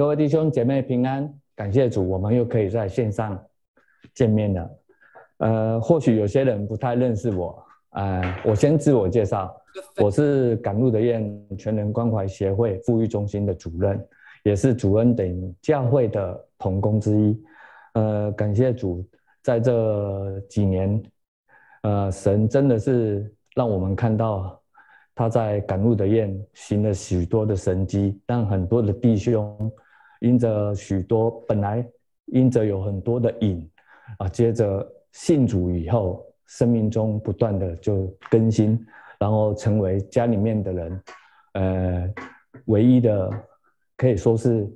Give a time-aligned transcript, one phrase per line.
[0.00, 3.38] 各位弟兄姐妹平安，感谢主，我们又可以在线上
[4.14, 4.70] 见面了。
[5.40, 9.54] 呃，或许有些人不太认识我，呃，我先自我介绍，
[10.02, 14.02] 我是赶路的燕全人关怀协会富裕中心的主任，
[14.42, 17.38] 也是主恩等教会的同工之一。
[17.92, 19.04] 呃，感谢主，
[19.42, 21.02] 在这几年，
[21.82, 24.56] 呃，神真的是让我们看到。
[25.12, 29.70] 他在赶路的宴行了许多的神迹，让很多的弟兄
[30.20, 31.86] 因着许多本来
[32.26, 33.68] 因着有很多的瘾
[34.18, 38.78] 啊，接着信主以后，生命中不断的就更新，
[39.18, 41.02] 然后成为家里面的人，
[41.54, 42.14] 呃，
[42.66, 43.30] 唯一的
[43.96, 44.68] 可以说是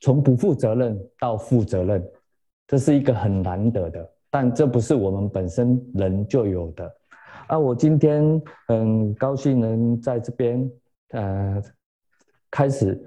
[0.00, 2.02] 从不负责任到负责任，
[2.66, 6.94] 这是一个很难得的，但这不是我们本身人就有的。
[7.48, 10.70] 啊，我今天很高兴能在这边，
[11.10, 11.62] 呃，
[12.50, 12.98] 开始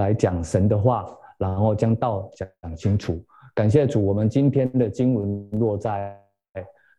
[0.00, 1.06] 来讲神的话，
[1.38, 3.22] 然后将道讲清楚。
[3.54, 6.18] 感谢主，我们今天的经文落在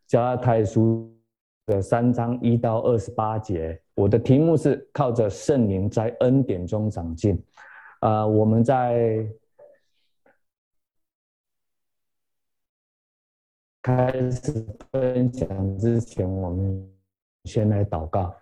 [0.06, 1.12] 加拉太书
[1.66, 3.78] 的三章一到二十八节。
[3.94, 7.34] 我的题目是靠着圣灵在恩典中长进。
[8.00, 9.26] 啊、呃，我们在。
[13.84, 16.88] 开始分享之前，我们
[17.46, 18.32] 先来祷告。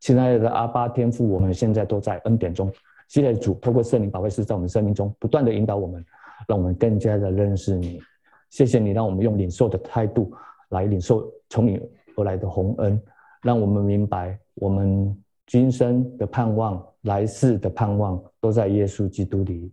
[0.00, 2.68] 亲爱的阿爸天父，我们现在都在恩典中。
[3.12, 6.02] 谢谢主，透过圣灵保惠师在我们生命中不断的引导我们，
[6.48, 8.00] 让我们更加的认识你。
[8.48, 10.32] 谢谢你，让我们用领受的态度
[10.70, 11.78] 来领受从你
[12.16, 12.98] 而来的宏恩，
[13.42, 15.14] 让我们明白我们
[15.46, 19.70] 今生的盼望、来世的盼望都在耶稣基督里。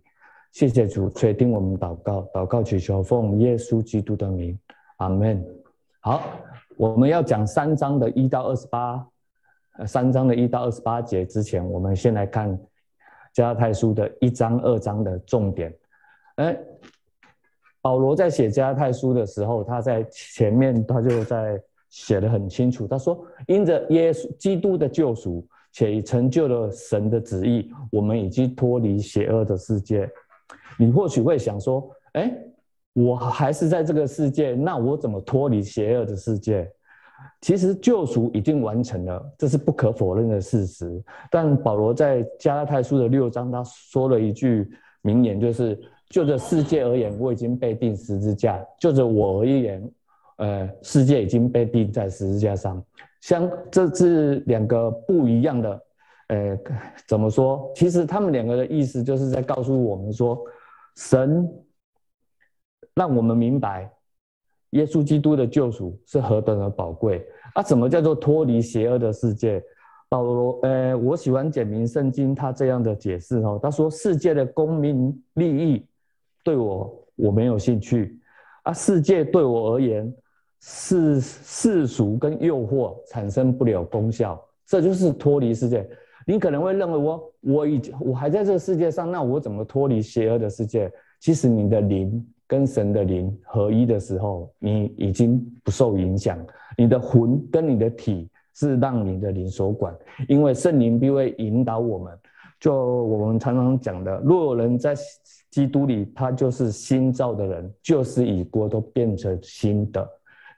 [0.52, 4.58] 谢谢主，垂听我们祷告，祷告祈求奉耶稣基督的名。
[4.98, 5.42] 阿门。
[6.00, 6.20] 好，
[6.76, 9.02] 我们要讲三章的一到二十八，
[9.86, 12.60] 三章的一到二十八节之前，我们先来看
[13.32, 15.74] 加太书的一章、二章的重点。
[16.36, 16.58] 哎，
[17.80, 30.10] 保罗在写加太书的时候，他在前面他就在写得很清楚，他说：“因着耶稣基督的救赎，且已成就了神的旨意，我们已经脱离邪恶的世界。”
[30.78, 32.32] 你或许会想说：“哎。”
[32.92, 36.68] 我还是在这个世界，那我怎么脱离邪恶的世界？
[37.40, 41.02] 其实救赎已经完成了，这是不可否认的事实。
[41.30, 44.70] 但保罗在加拉太书的六章，他说了一句
[45.02, 49.90] 名言，就是就着世界而言，我已经被钉十字架；就着我而言，
[50.36, 52.82] 呃，世界已经被钉在十字架上。
[53.20, 55.82] 像这是两个不一样的，
[56.28, 56.58] 呃，
[57.06, 57.72] 怎么说？
[57.74, 60.38] 其实他们两个的意思就是在告诉我们说，
[60.96, 61.48] 神。
[62.92, 63.90] 让我们明白，
[64.70, 67.62] 耶稣基督的救赎是何等的宝贵啊！
[67.62, 69.62] 什么叫做脱离邪恶的世界？
[70.08, 73.58] 保罗，呃，我喜欢简明圣经他这样的解释哦。
[73.62, 75.84] 他说：世界的功名利益
[76.44, 78.18] 对我我没有兴趣
[78.62, 80.12] 啊，世界对我而言
[80.60, 85.88] 是世俗跟诱惑产生不了功效，这就是脱离世界。
[86.26, 90.92] 你可能会认为我我已经我还在这个世界上，那我怎么脱离邪恶的世界？
[91.18, 92.24] 其实你的灵。
[92.50, 96.36] 跟神的灵合一的时候，你已经不受影响。
[96.76, 99.96] 你的魂跟你的体是让你的灵所管，
[100.26, 102.12] 因为圣灵必会引导我们。
[102.58, 102.74] 就
[103.04, 104.96] 我们常常讲的，若有人在
[105.52, 110.04] 基督里，他就是新造的人，就是已过，都变成新的。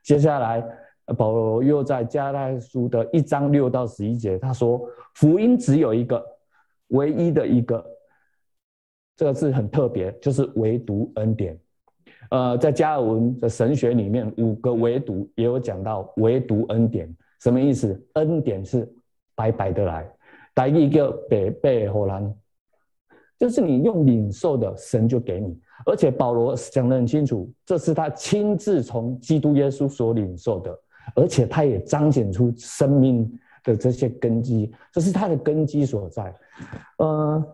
[0.03, 0.65] 接下来，
[1.19, 4.81] 保罗又在加拉太书的一章六到十一节，他说：
[5.17, 6.25] 福音只有一个，
[6.89, 7.85] 唯一的一个，
[9.15, 11.55] 这个是很特别，就是唯独恩典。
[12.33, 18.03] 呃，在加尔文的神学里面，五个唯独也有讲到唯独恩典，什么意思？
[18.15, 18.91] 恩典是
[19.35, 20.11] 白白的来，
[20.55, 22.35] 带一个北北荷兰，
[23.39, 25.61] 就是你用领受的，神就给你。
[25.85, 30.75] 而且保罗讲得很清楚，这是他亲自从基督耶稣所领受的，
[31.15, 33.31] 而且他也彰显出生命
[33.63, 36.35] 的这些根基，这是他的根基所在。
[36.97, 37.47] 呃。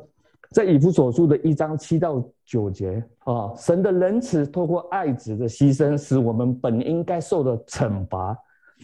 [0.50, 8.36] 在以弗所书的一章七到九节啊，神的仁慈透过爱子的牺牲，使我们本应该受的惩罚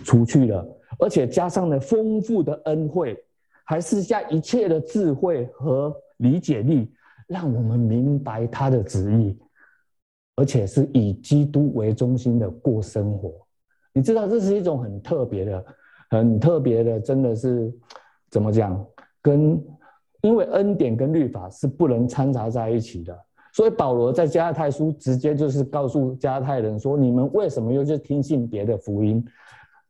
[0.04, 0.66] 除去了，
[0.98, 3.16] 而且加上了丰富的恩惠，
[3.64, 6.92] 还赐下一切的智慧和理解力，
[7.26, 9.38] 让我们明白他的旨意，
[10.36, 13.32] 而且是以基督为中心的过生活。
[13.94, 15.64] 你知道，这是一种很特别的、
[16.10, 17.72] 很特别的，真的是
[18.30, 18.84] 怎么讲？
[19.22, 19.58] 跟
[20.24, 23.14] 因为恩典跟律法是不能掺杂在一起的，
[23.52, 29.22] 所以保罗在加拉太书直接就是告诉加拉太人说：你们为什么又去听信别的福音？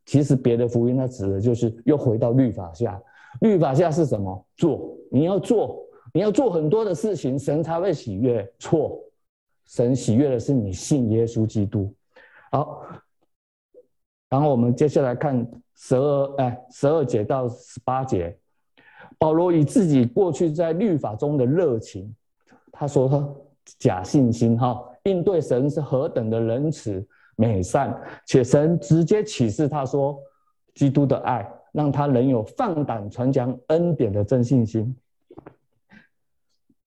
[0.05, 3.01] 其实别的福音它指的就是又回到律法下。
[3.39, 4.45] 律法下是什么？
[4.57, 5.81] 做，你要做，
[6.13, 8.45] 你要做很多的事情，神才会喜悦。
[8.59, 8.99] 错，
[9.67, 11.89] 神喜悦的是你信耶稣基督。
[12.51, 12.81] 好，
[14.29, 18.37] 然后我们接下来看十二哎十二节到十八节，
[19.17, 22.13] 保罗以自己过去在律法中的热情，
[22.71, 23.27] 他说他
[23.79, 30.19] 假信心哈，应对神是何等的仁慈美善，且神直接启示他说，
[30.73, 34.95] 基督的爱让他能有放胆传讲恩典的真信心。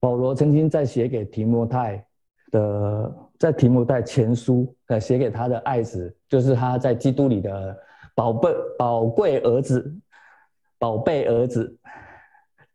[0.00, 2.04] 保罗曾经在写给提摩太
[2.52, 7.76] 的，在提摩太前书，呃，写给他的爱子，就是他在基督里的
[8.14, 9.92] 宝贝、宝贵儿子、
[10.78, 11.76] 宝贝儿子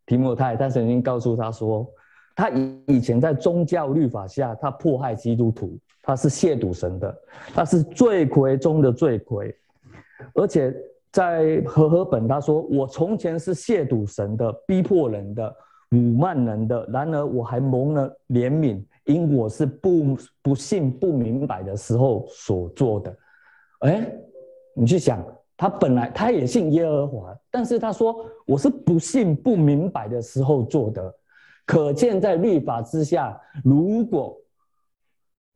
[0.06, 0.56] 提摩太。
[0.56, 1.88] 他曾经告诉他说，
[2.36, 7.16] 他以以前在宗教律法下，他迫害基督徒，他是亵渎神的，
[7.54, 9.56] 他是罪魁中的罪魁。
[10.34, 10.74] 而且
[11.12, 15.56] 在和合本，他说：“我从前是亵渎神的，逼迫人的。”
[15.90, 23.16] 辱骂人的，然而我还蒙了怜悯，因我是不不信不明白的时候所做的。
[23.82, 24.12] 哎，
[24.74, 25.24] 你去想，
[25.64, 31.16] 他本来他也信耶和华，但是他说我是不信不明白的时候做的。
[31.66, 34.38] 可见在律法之下，如果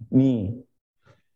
[0.08, 0.64] 你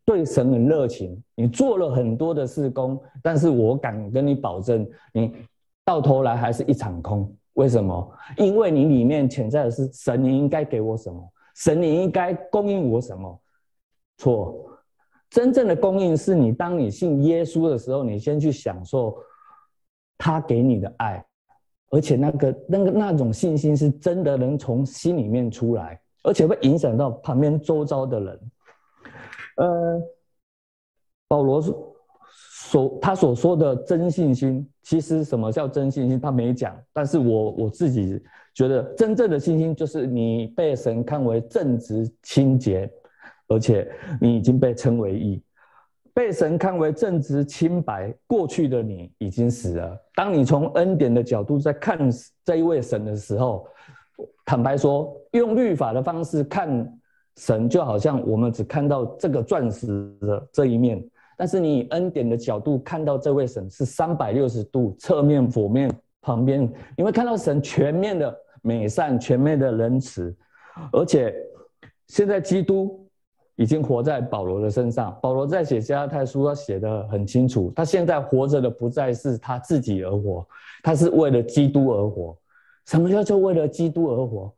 [0.05, 5.35] 对神很热情，你做了很多的事工，但是我敢跟你保证，你
[5.83, 7.29] 到头来还是一场空。
[7.55, 8.09] 为什么？
[8.37, 11.21] 因为你里面潜在的是神，你应该给我什么？
[11.55, 13.37] 神，你应该供应我什么？
[14.17, 14.70] 错，
[15.31, 19.17] 真正的供应是你当你信耶稣的时候，你先去享受
[20.15, 21.25] 他给你的爱，
[21.89, 28.39] 而且那个那个那种信心是真的能从心里面出来，而且会影响到旁边周遭的人。
[29.55, 30.01] 呃，
[31.27, 31.87] 保罗说。
[32.71, 36.17] 所他所说的真信心，其实什么叫真信心？
[36.17, 36.73] 他没讲。
[36.93, 38.17] 但是我我自己
[38.53, 42.89] 觉得，真正的信心就是你被神看为正直、清洁，
[43.51, 43.85] 而且
[44.19, 45.43] 你已经被称为义，
[46.13, 48.13] 被神看为正直、清白。
[48.25, 49.97] 过去的你已经死了。
[50.15, 52.09] 当你从恩典的角度在看
[52.45, 53.67] 这一位神的时候，
[54.45, 56.99] 坦白说，用律法的方式看
[57.37, 59.87] 神，就好像我们只看到这个钻石
[60.21, 61.03] 的这一面。
[61.37, 70.35] 但是你以恩典的角度看到这位神是三百六十度，侧面、左面、旁边，你会看到神全面的美善、全面的仁慈，
[70.91, 71.33] 而且
[72.07, 73.00] 现在基督
[73.61, 75.17] 已经活在保罗的身上。
[75.21, 80.47] 保罗在写加拉太书，他写得很清楚，他现在活着的不再是他自己而活，
[80.81, 82.35] 他是为了基督而活。
[82.87, 84.53] 什么叫做为了基督而活？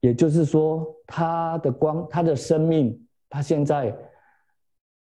[0.00, 3.96] 也就是说，他的光、他的生命，他现在。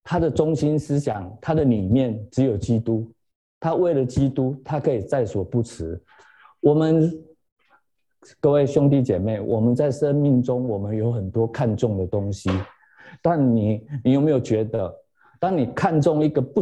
[0.06, 3.10] 他的中心思想，他的里面只有基督。
[3.58, 5.98] 他为了基督，他可以在所不辞。
[6.60, 7.10] 我们
[8.40, 12.50] 各位兄弟姐妹，我们在生命中，我们有很多看重的东西。
[13.22, 14.94] 但你，你有没有觉得，
[15.40, 16.62] 当你看重一个不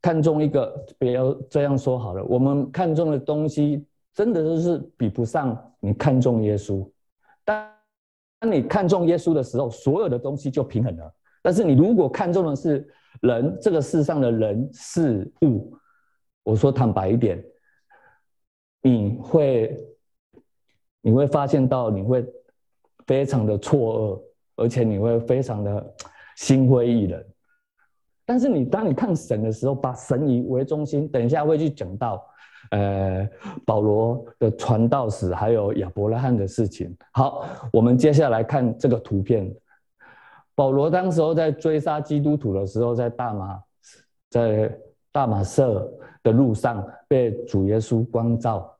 [0.00, 0.66] 看重一个，
[0.98, 6.88] 不要这样说好了，我们看重的东西，真的就是比不上你看重耶稣。
[7.44, 7.70] 当
[8.38, 11.12] 当你看重耶稣的时候，所有的东西就平衡了。
[11.42, 12.86] 但是你如果看重的是
[13.20, 15.74] 人，这个世上的人事物，
[16.42, 17.42] 我说坦白一点，
[18.82, 19.76] 你会
[21.02, 22.24] 你会发现到你会
[23.06, 24.18] 非常的错
[24.56, 25.94] 愕，而且你会非常的
[26.36, 27.24] 心灰意冷。
[28.24, 32.24] 但是你当你看神的时候，把神以为中心，等一下会去讲到，
[32.70, 33.28] 呃，
[33.66, 36.96] 保罗的传道史，还有亚伯拉罕的事情。
[37.12, 39.52] 好，我们接下来看这个图片。
[40.54, 43.60] 保罗当时候在追杀基督徒的时候，在大马，
[44.28, 44.78] 在
[45.10, 45.90] 大马色
[46.22, 48.76] 的路上被主耶稣光照。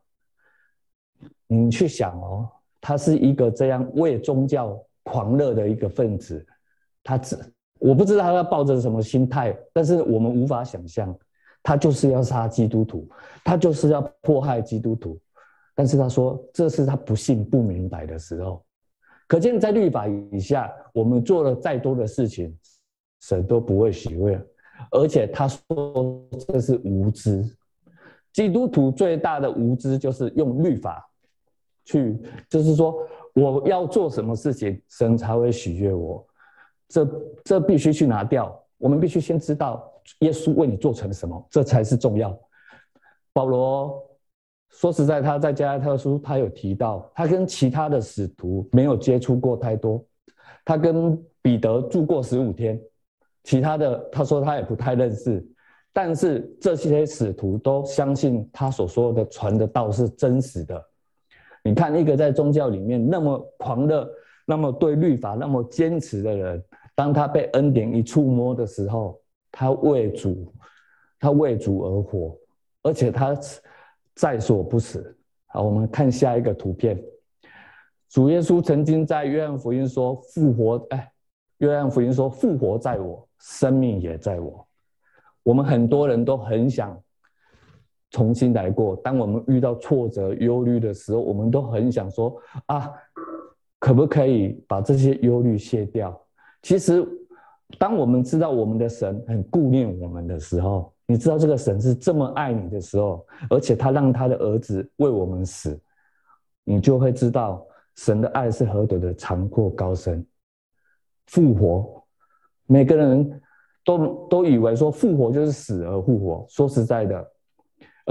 [1.52, 2.48] 你去想哦，
[2.80, 6.46] 他是一个这样为宗教狂热的一个分子，
[7.02, 7.36] 他只
[7.80, 11.12] 我不知道他要抱着什么心态，但是我们无法想象，
[11.60, 13.08] 他就是要杀基督徒，
[13.44, 15.18] 他就是要迫害基督徒，
[15.74, 18.64] 但是他说这是他不信不明白的时候。
[19.26, 22.56] 可见，在律法以下，我们做了再多的事情，
[23.22, 24.40] 神都不会喜悦。
[24.92, 27.44] 而且他说这是无知。
[28.32, 31.09] 基督徒最大的无知就是用律法
[31.84, 32.18] 去，
[32.48, 32.96] 就是说
[33.34, 36.26] 我要做什么事情，神才会喜悦我。
[36.88, 37.08] 这
[37.44, 38.58] 这必须去拿掉。
[38.78, 42.38] 我们必须先知道耶稣为你做成什么，这才是重要。
[43.32, 44.06] 保罗。
[44.72, 50.00] 说实在，他在加拉太书，他有提到，他跟其他的使徒没有接触过太多。
[50.64, 52.80] 他跟彼得住过十五天，
[53.42, 55.44] 其他的他说他也不太认识。
[55.92, 60.80] 但是这些使徒都相信他所说的传的道是真实的。
[61.62, 64.10] 你看一个在宗教里面那么狂热、
[64.46, 66.64] 那么对律法那么坚持的人，
[66.94, 69.20] 当他被恩典一触摸的时候，
[69.52, 70.52] 他为主，
[71.18, 72.36] 他为主而活，
[72.82, 73.36] 而且他
[74.14, 75.16] 在所不辞。
[75.46, 77.02] 好，我们看下一个图片。
[78.08, 81.12] 主耶稣曾经在约翰福音说：“复活，哎，
[81.58, 84.66] 约翰福音说复活在我，生命也在我。”
[85.42, 87.00] 我们很多人都很想
[88.10, 88.96] 重新来过。
[88.96, 92.36] 当我们遇到挫折、忧虑的时候，我们都很想说
[92.66, 92.90] ：“啊，
[93.78, 96.20] 可不可以把这些忧虑卸掉？”
[96.62, 97.06] 其实，
[97.78, 105.80] 当我们知道我们的神很顾念我们的时候，你知道这个神是这么爱你的时候，而且他让他的儿子为我们死，
[106.64, 107.66] 你就会知道。
[107.96, 110.24] 神的爱是何等的长阔高深，
[111.26, 112.02] 复活，
[112.66, 113.42] 每个人
[113.84, 116.46] 都都以为说复活就是死而复活。
[116.48, 117.30] 说实在的，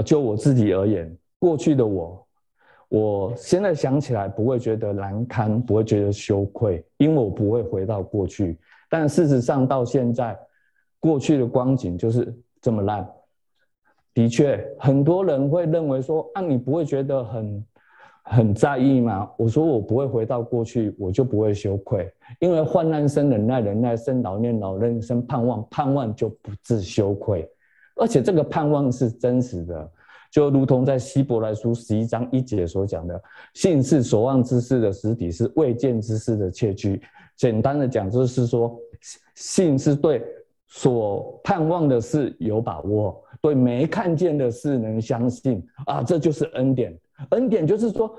[0.02, 2.26] 就我自己而言，过去的我，
[2.88, 8.58] 我现在想起来不会觉得难堪，不会觉得羞愧，因为我不会回到过去。
[8.88, 10.38] 但事实上到现在，
[10.98, 13.08] 过去的光景就是这么烂。
[14.12, 17.64] 的确，很多人会认为说，啊，你不会觉得很。
[18.22, 19.28] 很在意吗？
[19.36, 27.50] 我说我不会回到过去，我就不会羞愧，因为患难生忍耐，忍耐生老练，老练生盼望，盼望就不自羞愧。
[28.00, 29.90] 而且这个盼望是真实的，
[30.30, 33.22] 就如同在希伯来书十一章一节所讲的
[33.54, 37.02] ：“信是所望之事的实底，是未见之事的确据。”
[37.36, 38.78] 简单的讲，就是说，
[39.34, 40.22] 信是对
[40.66, 46.98] 所盼望的事有把握，对没看见的事能相信啊，这就是恩典。
[47.30, 48.14] 恩典就是说，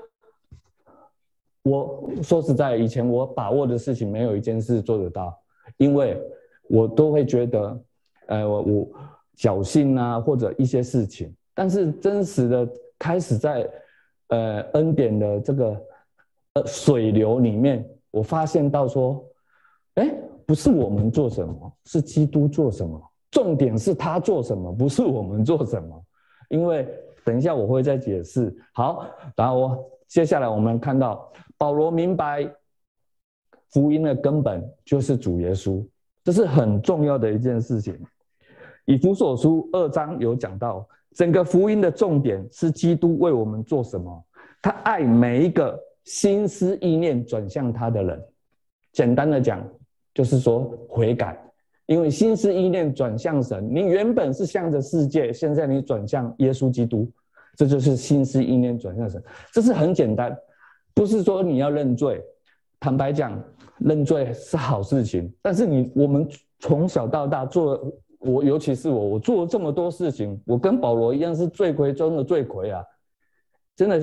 [1.62, 5.36] 我说实在，以前我把握的事情没有一件事做得到，
[5.76, 6.20] 因为
[6.68, 7.80] 我都会觉得，
[8.26, 8.88] 呃，我我
[9.42, 11.34] 侥幸啊，或者一些事情。
[11.52, 12.68] 但是真实的
[12.98, 13.68] 开始在，
[14.28, 15.84] 呃，恩典的这个
[16.54, 19.22] 呃水流里面，我发现到说，
[19.96, 20.14] 哎，
[20.46, 22.98] 不是我们做什么，是基督做什么，
[23.30, 26.04] 重点是他做什么，不是我们做什么，
[26.48, 26.86] 因为。
[27.24, 28.52] 等一下，我会再解释。
[28.74, 29.06] 好，
[29.36, 32.52] 然后我接下来我们看到保罗明白
[33.70, 35.86] 福音的根本就是主耶稣，
[36.24, 37.96] 这是很重要的一件事情。
[38.84, 44.24] 以弗所书二章有讲到，整个福音的重点是基督为我们做什么？
[44.60, 48.22] 他爱每一个心思意念转向他的人。
[48.92, 49.66] 简单的讲，
[50.12, 51.38] 就是说悔改。
[51.86, 57.10] 因为心思意念转向神，你原本是向着世界，现在你转向耶稣基督，
[57.56, 59.22] 这就是心思意念转向神。
[59.52, 60.34] 这是很简单，
[60.94, 62.22] 不是说你要认罪。
[62.78, 63.38] 坦白讲，
[63.78, 66.26] 认罪是好事情，但是你我们
[66.60, 72.82] 从小到大做，我尤其是我，我做了这么多事情，我跟保罗一样是罪魁中的罪魁啊，
[73.76, 73.98] 真的。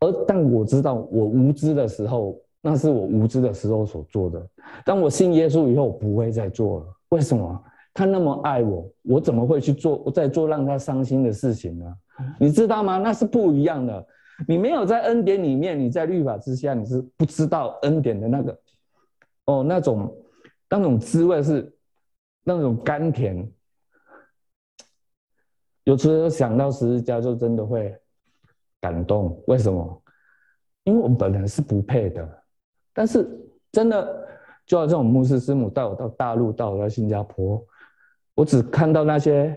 [0.00, 4.46] 而但我知道，我无知的时候，那是我无知的时候所做的。
[4.84, 6.86] 当我信耶稣以后，我不会再做了。
[7.10, 8.88] 为什么他那么爱我？
[9.02, 11.86] 我怎么会去做我在做让他伤心的事情呢？
[12.38, 12.98] 你知道吗？
[12.98, 14.06] 那是不一样的。
[14.46, 18.58] 你没有在恩典里面，你在律法之下，你是不知道恩典的那个
[19.46, 20.14] 哦，那种
[20.68, 21.72] 那种滋味是
[22.48, 23.50] 那种甘甜。
[25.82, 27.92] 有时候想到十字架，就真的会
[28.80, 29.42] 感动。
[29.48, 30.02] 为什么？
[30.84, 32.42] 因为我们本来是不配的，
[32.94, 33.28] 但是
[33.72, 34.24] 真的。
[34.66, 37.64] 就像这种牧师师母带我到大陆，到我到新加坡，
[38.34, 39.56] 我只看到那些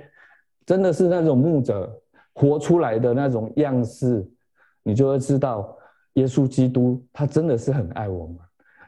[0.67, 1.91] 真的是那种牧者
[2.33, 4.23] 活出来的那种样式，
[4.83, 5.75] 你就会知道
[6.13, 8.37] 耶稣基督他真的是很爱我们，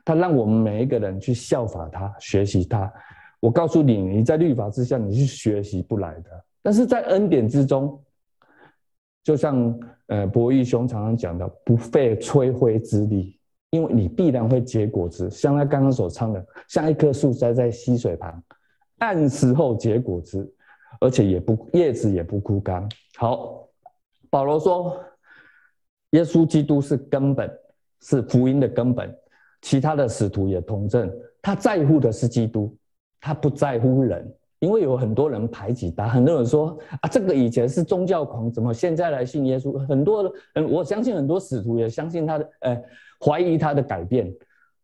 [0.05, 2.93] 他让我们每一个人去效法他，学习他。
[3.41, 8.01] 我告诉你，你在律法之下你是学习不来的，但是在恩典之中，
[9.21, 13.37] 就像呃博义兄常常讲的，不费吹灰之力。
[13.71, 18.43] 因为你必然会结果子，像他刚刚所唱的，像一棵树栽在溪水旁，
[18.97, 20.53] 按时候结果子，
[20.99, 22.85] 而且也不叶子也不枯干。
[23.15, 23.65] 好，
[24.29, 25.01] 保罗说，
[26.09, 27.49] 耶稣基督是根本，
[28.01, 29.17] 是福音的根本，
[29.61, 31.09] 其他的使徒也同证。
[31.41, 32.75] 他在乎的是基督，
[33.21, 39.77] 他不在乎人，因为有很多人排挤他，很多人说啊，这个以前是宗教狂，怎么现在来信耶稣？
[39.87, 40.23] 很多
[40.53, 42.83] 人，我相信很多使徒也相信他的，呃
[43.23, 44.33] 怀疑他的改变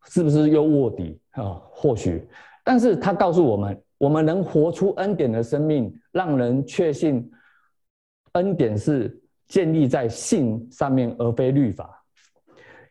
[0.06, 1.60] 是不是又卧底啊？
[1.72, 2.26] 或许，
[2.64, 7.30] 但是他告诉我们，我们能活出恩典的生命，让人确信
[8.34, 11.94] 恩典是建立在信上面，而非律法。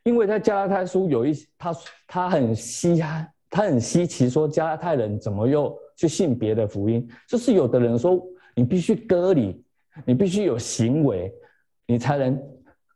[0.02, 1.74] 因为在加拉太书有一他
[2.06, 7.08] 他很稀罕，他很稀奇，说加拉太人怎么又去信别的福音？
[7.28, 8.20] 就是有的人说，
[8.54, 9.64] 你必须割礼，
[10.04, 11.32] 你必须有行为，
[11.86, 12.40] 你才能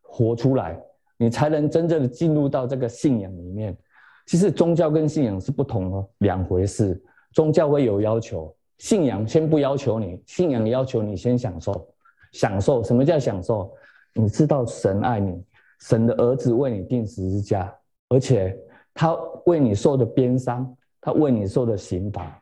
[0.03, 0.81] 活出来。
[1.23, 3.77] 你才能真正的进入到这个信仰里面。
[4.25, 6.99] 其实宗教跟信仰是不同的两回事。
[7.35, 11.87] 宗教会有要求，信仰先不要求你，信仰要求你先享受。
[12.33, 13.71] 享受，什么叫享受？
[14.15, 15.45] 你知道神爱你，
[15.81, 17.71] 神的儿子为你定十字架，
[18.09, 18.59] 而且
[19.01, 19.17] 他
[19.47, 22.39] 为你受的鞭伤，他为你受的刑罚。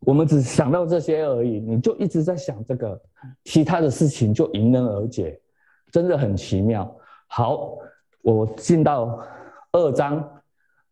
[0.00, 3.00] 我们只想到这些而已，你就一直在想这个，
[3.44, 5.40] 其他的事情就迎刃而解，
[5.90, 6.94] 真的很奇妙。
[7.28, 7.78] 好，
[8.20, 9.24] 我进到
[9.72, 10.22] 二章，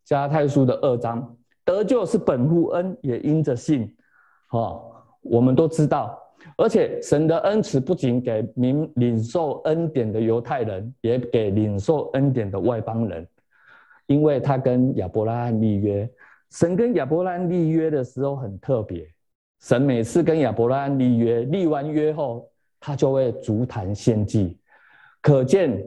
[0.07, 1.37] 加太书的二章，
[1.67, 3.95] 得救是本乎恩，也因着信。
[4.53, 6.19] 哦，我们都知道，
[6.57, 13.29] 而且神的恩慈不仅给明领受恩典的犹太人，也给领受恩典的外邦人，
[14.11, 16.11] 因为他跟亚伯拉罕立约。
[16.51, 19.09] 神跟亚伯拉罕立约的时候很特别，
[19.61, 22.51] 神每次跟亚伯拉罕立约，立完约后，
[22.81, 24.59] 他就会筑坛献祭，
[25.23, 25.81] 可见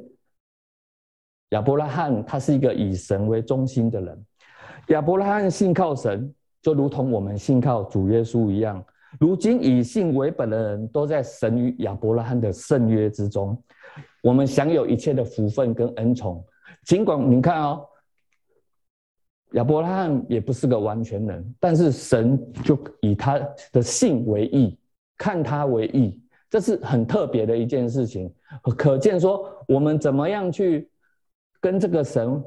[1.50, 4.26] 亚伯拉罕他是一个以神为中心的人。
[4.88, 8.82] 亚伯拉罕信靠神，就如同我们信靠主耶稣一样。
[9.20, 13.62] 如今以信为本的人都在神与亚伯拉罕的圣约之中，
[14.22, 16.42] 我们享有一切的福分跟恩宠。
[16.86, 17.86] 尽管你看哦。
[19.54, 23.40] 亚伯拉罕也不是个完全人，但是神就以他
[23.72, 24.76] 的信为义，
[25.16, 26.20] 看他为义，
[26.50, 28.34] 这是很特别的一件事情。
[28.76, 30.90] 可见说，我们怎么样去
[31.62, 32.44] 跟这个神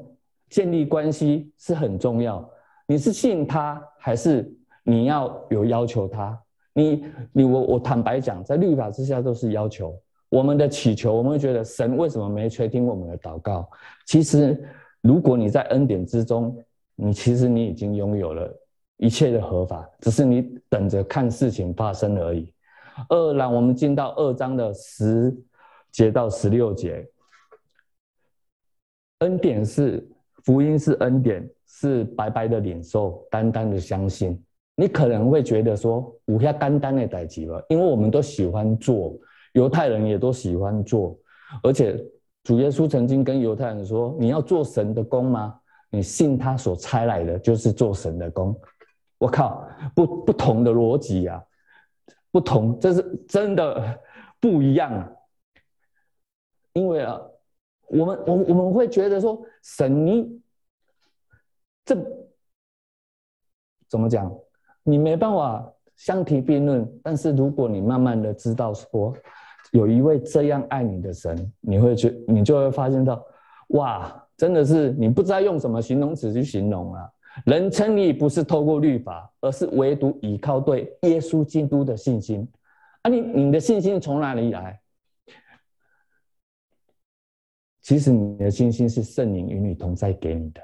[0.49, 2.45] 建立关系是很重要。
[2.85, 6.37] 你是信他，还是你要有要求他？
[6.73, 9.97] 你你我我坦白讲，在律法之下都是要求。
[10.27, 13.65] 我们的祈求，我们会觉得神为什么没垂听我们的祷告？
[14.05, 14.61] 其实，
[14.99, 16.53] 如果你在恩典之中。
[16.99, 18.51] 你其实你已经拥有了
[18.97, 22.51] 一切的合法，只是你等着看事情发生而已。
[23.09, 25.31] 二，让我们进到二章的十
[25.91, 27.07] 节到十六节。
[29.19, 30.03] 恩典是
[30.43, 34.43] 福音，是恩典，是白白的领受，单单的相信。
[34.75, 39.15] 你可能会觉得说，五下单单的代志了，因为我们都喜欢做，
[39.53, 41.15] 犹太人也都喜欢做，
[41.61, 42.03] 而且
[42.43, 45.59] 主耶稣曾经跟犹太人说：“你要做神的工吗？”
[45.97, 48.55] 你信他所差来的，就是做神的工。
[49.17, 51.43] 我靠，不不同的逻辑啊，
[52.29, 53.99] 不同，这是真的
[54.39, 55.09] 不一样啊。
[56.73, 57.19] 因为啊，
[57.87, 60.39] 我们我我们会觉得说，神你
[61.83, 61.97] 这
[63.89, 64.31] 怎么讲？
[64.83, 66.87] 你没办法相提并论。
[67.01, 69.15] 但是如果你慢慢的知道说，
[69.71, 73.25] 有一位这样爱你的神，你会觉你就会发现到，
[73.69, 74.23] 哇。
[74.37, 77.09] 真的是你不知道用什么形容词去形容啊！
[77.45, 82.47] 人称义不是透过律法，而是唯独依靠对耶稣基督的信心。
[83.01, 84.79] 啊你，你的信心从哪里来？
[87.81, 90.61] 其实你的信心是圣灵与你同在给你的，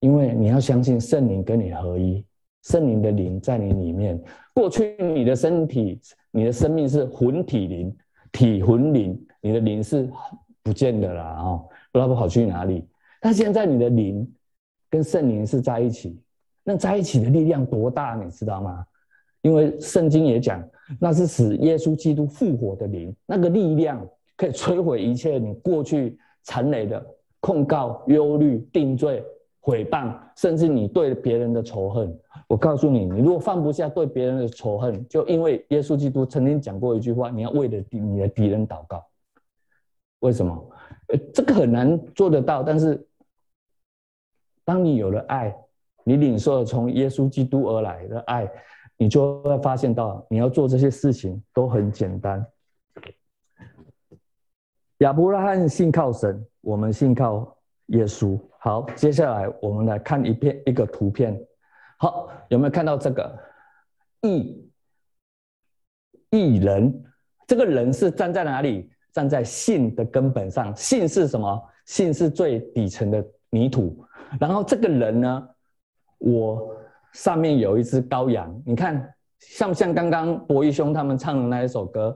[0.00, 2.24] 因为你要相信圣灵跟你合一，
[2.62, 4.22] 圣灵的灵在你里面。
[4.54, 6.00] 过去你的身体、
[6.30, 7.96] 你的生命是魂体灵，
[8.30, 10.08] 体魂灵，你的灵是
[10.62, 11.68] 不见的啦哦。
[11.94, 12.84] 不知道跑去哪里，
[13.20, 14.28] 但现在你的灵
[14.90, 16.20] 跟圣灵是在一起，
[16.64, 18.84] 那在一起的力量多大，你知道吗？
[19.42, 20.60] 因为圣经也讲，
[20.98, 24.04] 那是使耶稣基督复活的灵，那个力量
[24.36, 27.00] 可以摧毁一切你过去缠累的
[27.38, 29.24] 控告、忧虑、定罪、
[29.60, 32.12] 毁谤，甚至你对别人的仇恨。
[32.48, 39.00] 我告诉你，你如果放不下对别人的仇恨，就因为耶稣基督曾经讲过一句话：你要为了你的敌人祷告。
[40.18, 40.70] 为什么？
[41.08, 43.06] 呃这个很难做得到，但是
[44.64, 45.54] 当你有了爱，
[46.04, 48.50] 你领受了从耶稣基督而来的爱，
[48.96, 52.44] 你就会发现到你要做这些事情都很简单。
[54.98, 57.54] 亚伯拉罕信靠神，我们信靠
[57.86, 58.40] 耶稣。
[58.58, 61.38] 好，接下来我们来看一片一个图片。
[61.98, 63.38] 好，有没有看到这个
[64.22, 64.70] 义
[66.30, 67.04] 义人？
[67.46, 68.90] 这个人是站在哪里？
[69.14, 71.62] 站在信的根本上，信是什么？
[71.86, 74.04] 信是最底层的泥土。
[74.40, 75.48] 然后这个人呢，
[76.18, 76.76] 我
[77.12, 82.12] 上面有一只羔羊，你看像不像刚刚博一兄他们唱的那一首歌？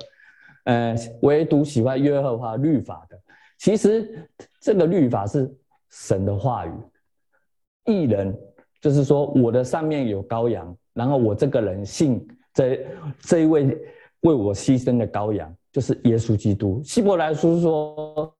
[0.65, 3.17] 呃，唯独喜欢约和华律法的。
[3.59, 4.29] 其实
[4.61, 5.49] 这个律法是
[5.91, 6.73] 神的话语。
[7.85, 8.37] 义人
[8.81, 12.85] 就是说，我的上面有羔羊，然后我这个人信这
[13.21, 13.65] 这一位
[14.21, 15.55] 为我牺牲的羔羊。
[15.73, 16.81] 就是耶稣基督。
[16.85, 18.35] 希伯来书说，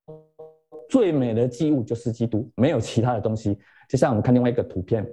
[0.89, 3.59] 最美的祭物就是基督，没有其他的东西。
[3.89, 5.07] 就像我们看另外一个图片，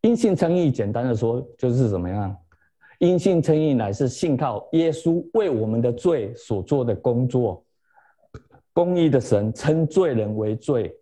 [0.00, 2.36] 因信称义，简单的说就是怎么样？
[2.98, 7.64] 因信称义乃是信靠耶稣为我们的罪所做的工作。
[8.72, 10.92] 公义的神称罪人为罪，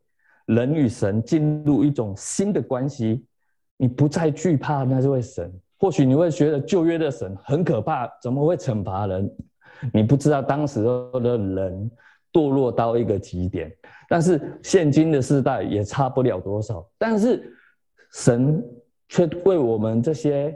[0.46, 3.24] 人与神进入一种新的关系，
[3.76, 5.52] 你不再惧怕那位神。
[5.78, 9.30] 或许你会觉得旧约的神很可怕，怎么会惩罚人？
[9.92, 11.90] 你不知道当时的人
[12.32, 13.70] 堕落到一个极点，
[14.08, 16.86] 但是现今的世代也差不了多少。
[16.98, 17.54] 但是
[18.12, 18.64] 神
[19.08, 20.54] 却为我们这些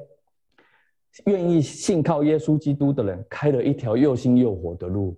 [1.24, 5.16] 愿意信靠耶稣基督的人开了一条又新又活的路。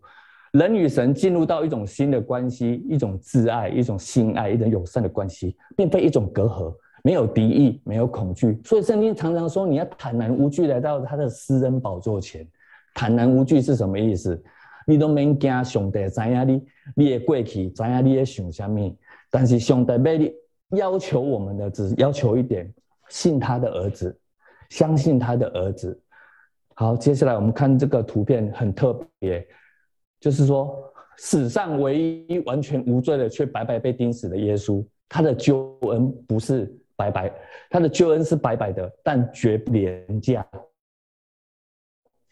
[0.53, 8.59] 人与神进入到一种新的关系，一种挚爱，一种性爱，一种友善的关系，并非一种隔阂，没有敌意，没有恐惧。
[8.65, 12.49] 所以圣经常常说，你要坦然无惧来到他的私人宝座前。
[12.99, 14.43] 坦然无惧是什么意思？
[14.85, 18.93] 你都免惊，上帝知影你，你的过去，知影你在想什么。
[19.31, 20.35] 但是上帝被你
[20.77, 22.69] 要求我们的，只要求一点：
[23.09, 24.19] 信他的儿子，
[24.71, 25.97] 相信他的儿子。
[26.75, 29.47] 好，接下来我们看这个图片，很特别。
[30.19, 30.77] 就是说，
[31.19, 37.33] 史上唯一完全无罪的，却白白被钉死的耶稣，他的救恩不是白白，
[37.71, 40.45] 他的救恩是白白的，但绝不廉价。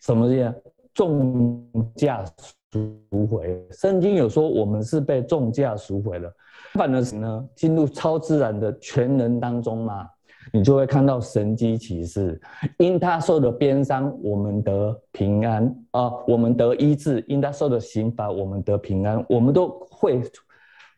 [0.00, 0.54] 什么意思？
[0.94, 2.24] 重价
[2.72, 3.62] 赎回。
[3.70, 6.32] 圣经有说，我们是被重价赎回了。
[6.74, 10.08] 反而是呢，进入超自然的全能当中嘛。
[10.52, 12.40] 你就会看到神迹奇事，
[12.78, 19.22] 因他受的鞭伤，我们得平安啊；我们得医治，因他受的刑罚，我们得平安。
[19.28, 20.22] 我们都会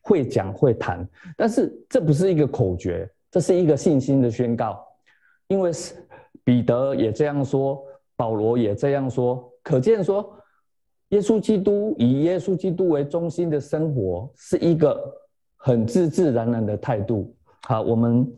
[0.02, 4.78] 会讲会谈，但是这不是一个口诀，这是一个信心的宣告。
[5.46, 5.70] 因为
[6.44, 7.82] 彼得也这样说，
[8.18, 10.30] 保罗也这样说，可见说，
[11.08, 15.00] 耶稣基督以耶稣基督为中心的生活，是一个
[15.56, 17.34] 很自自然然的态度。
[17.62, 18.30] 好，我们。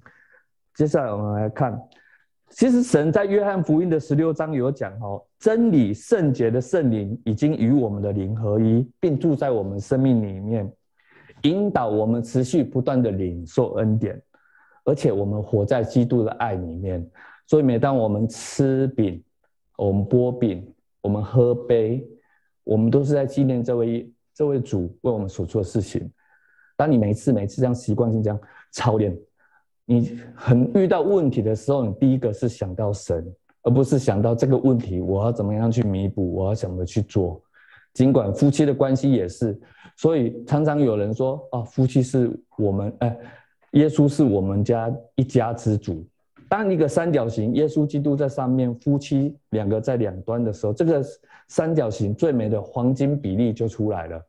[0.77, 1.79] 接下来我们来看，
[2.51, 10.73] 其实神在约翰福音的十六章有讲哦，真理圣洁的圣灵已经与我们的灵合一，并住在我们生命里面，
[11.43, 14.19] 引导我们持续不断的领受恩典，
[14.85, 17.07] 而且我们活在基督的爱里面。
[17.47, 19.23] 所以每当我们吃饼，
[19.87, 20.67] 我们剥饼，
[21.01, 22.07] 我们喝杯，
[22.65, 26.11] 我们都是在纪念这位这位主为我们所做的事情。
[26.77, 28.39] 当你每次每次这样习惯性这样
[28.73, 29.17] 操练。
[29.87, 33.27] 你很遇到问题的时候，你第一个是想到神，
[33.63, 37.43] 而不是想到这个问题我要怎么样去弥补，我要怎么去做。
[37.95, 39.59] 尽管夫妻的关系也是，
[39.97, 43.19] 所以常常有人说啊，夫妻是我们哎，
[43.73, 46.07] 耶稣是我们家一家之主。
[46.51, 51.01] 当一个三角形，耶稣基督在上面，夫妻两个在两端的时候，这个
[51.47, 54.21] 三角形最美的黄金比例就出来了。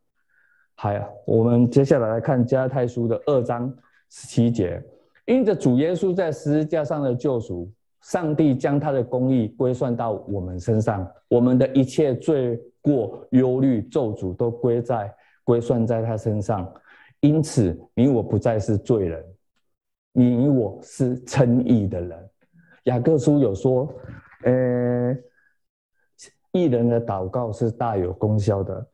[0.75, 0.91] 好，
[1.25, 3.73] 我们接下来来看加泰书的二章
[4.12, 4.79] 十七节。
[5.25, 7.67] 因着主耶稣在十字架上的救赎，
[8.01, 15.12] 上帝将他的公义归算到我们身上，我们的一切罪过、忧虑、咒诅都归在
[15.43, 16.71] 归算在他身上。
[17.21, 19.23] 因此，你我不再是罪人，
[20.13, 22.30] 你我是称义的人。
[22.86, 23.93] 雅各书有说，
[24.43, 25.15] 呃，
[26.52, 28.88] 义人的祷告是大有功效的。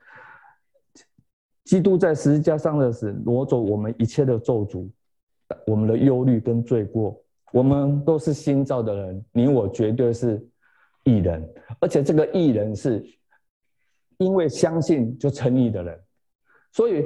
[1.63, 4.89] 基督在十字架上的死，挪走我们一切的咒诅。
[5.65, 7.17] 我们的忧虑跟罪过，
[7.53, 10.45] 我们都是新造的人，你我绝对是
[11.05, 11.41] 义人，
[11.79, 13.01] 而且这个义人是
[14.17, 15.97] 因为相信就称义的人，
[16.73, 17.05] 所以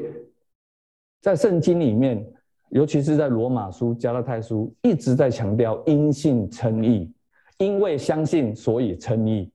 [1.22, 2.26] 在圣经里面，
[2.72, 7.14] 尤其是在罗马书、加拉太书，一直在强调因信称义，
[7.58, 9.52] 因为相信所以称义，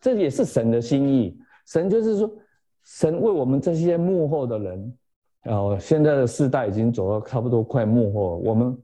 [0.00, 1.38] 这也是神的心意。
[1.66, 2.30] 神就是说，
[2.82, 4.94] 神为我们这些幕后的人。
[5.44, 8.76] 哦，现在的世代已经走到差不多快幕后了，我们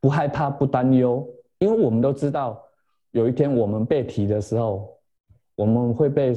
[0.00, 1.28] 不害怕、不担忧，
[1.58, 2.62] 因为我们都知道，
[3.10, 4.88] 有一天我们被提的时候，
[5.56, 6.32] 我们会被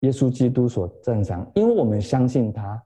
[0.00, 2.80] 耶稣基督所赞赏，因为我们相信他。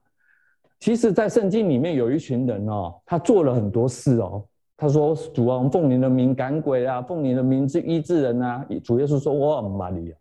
[0.79, 4.45] 其实，在圣经里面有一群人哦，他做了很多事哦。
[4.77, 10.15] 他说：“主啊，奉你的名赶鬼啊，奉你的名治医治人啊。”主耶稣说：“我很玛利亚，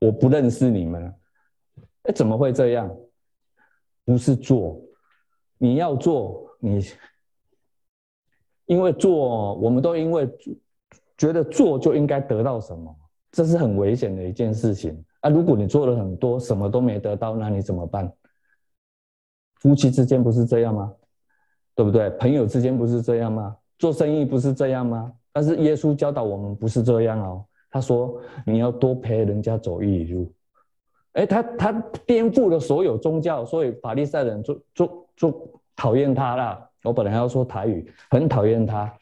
[0.00, 1.14] 我不认识你们。”
[2.02, 2.90] 哎，怎么会这样？
[4.04, 4.82] 不是做，
[5.58, 6.84] 你要做你，
[8.66, 10.28] 因为做，我们都因为
[11.16, 12.92] 觉得做就应该得到什么，
[13.30, 15.30] 这是很危险的一件事情啊！
[15.30, 18.12] 如果你做了很多，什么都没得到，那你怎么办？
[19.60, 20.92] 夫妻之间不是这样吗？
[21.74, 22.10] 对不对？
[22.10, 23.56] 朋友之间不是这样吗？
[23.78, 25.10] 做生意不是这样吗？
[25.32, 30.30] 但是耶稣教导我们不是这样哦，他说你要多陪人家走一里路。
[31.12, 31.72] 哎，他他
[32.04, 36.70] 颠覆了所有宗教，所以法利赛人就就就讨厌他了。
[36.82, 38.92] 我本来要说台语，很讨厌他，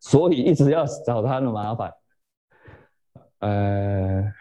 [0.00, 1.92] 所以一直要找他的麻烦。
[3.40, 4.32] 呃，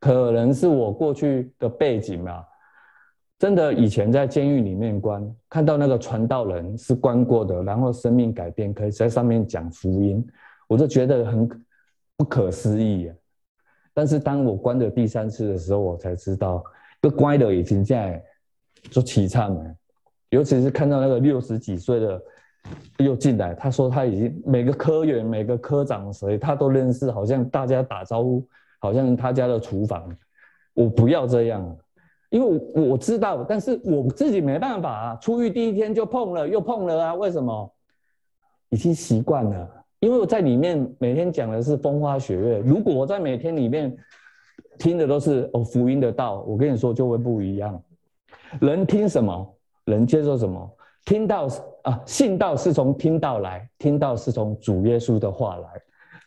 [0.00, 2.46] 可能是我过去的背景吧。
[3.36, 10.24] 真的，以前在监狱里面关，看到那个传道人是关过的，然后生命改变，可以在上面讲福音，
[10.68, 11.46] 我就觉得很
[12.16, 13.14] 不可思议啊。
[13.92, 16.64] 但是当我关的第三次的时候，我才知道，
[17.02, 18.22] 这关的已经在
[18.90, 19.74] 做凄惨了。
[20.30, 22.22] 尤其是看到那个六十几岁的
[22.98, 28.46] 又进来，他说他已经每个科员、每个科长谁他都认识，好像大家打招呼，
[28.78, 30.08] 好像他家的厨房。
[30.72, 31.76] 我不要这样。
[32.34, 35.16] 因为我知道，但是我自己没办法啊。
[35.22, 37.14] 出狱第一天就碰了，又碰了啊。
[37.14, 37.72] 为什么？
[38.70, 39.70] 已经习惯了。
[40.00, 42.58] 因为我在里面每天讲的是风花雪月。
[42.58, 43.96] 如果我在每天里面
[44.80, 47.80] 听的都是哦福音的道，我跟你说就会不一样。
[48.60, 50.68] 人听什么，人接受什么。
[51.04, 51.46] 听到
[51.82, 55.68] 啊，信道是从听道来，听到是从主耶稣的话来。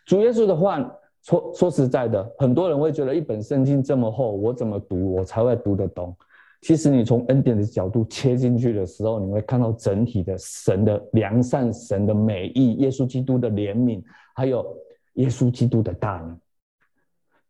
[0.06, 0.90] 主耶稣的话。
[1.28, 6.16] 说说实在的，很多人会觉得一本圣经这么厚，我怎么读我才会读得懂？
[6.62, 14.02] 其实你从恩典的角度切进去的时候，你会看到整体的神的良善、神的美意、耶稣基督的怜悯，
[14.34, 14.66] 还有
[15.14, 16.40] 耶稣基督的大能。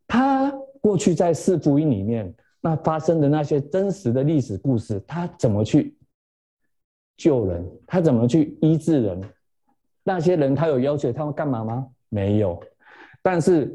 [0.09, 5.97] 他过去在四福音里面那发生的那些真实的历史故事，他怎么去
[7.17, 7.65] 救人？
[7.87, 9.23] 他怎么去医治人？
[10.03, 11.87] 那些人他有要求他们干嘛吗？
[12.09, 12.61] 没有。
[13.31, 13.71] 但是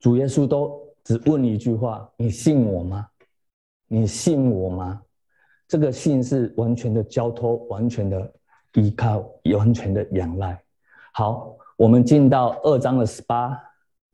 [0.00, 3.06] 主耶稣都只问一句话：“你信我吗？
[3.88, 5.02] 你信我吗？”
[5.68, 8.32] 这个信是完全的交托，完全的
[8.72, 10.58] 依靠，完全的仰赖。
[11.12, 13.54] 好，我们进到二章的十八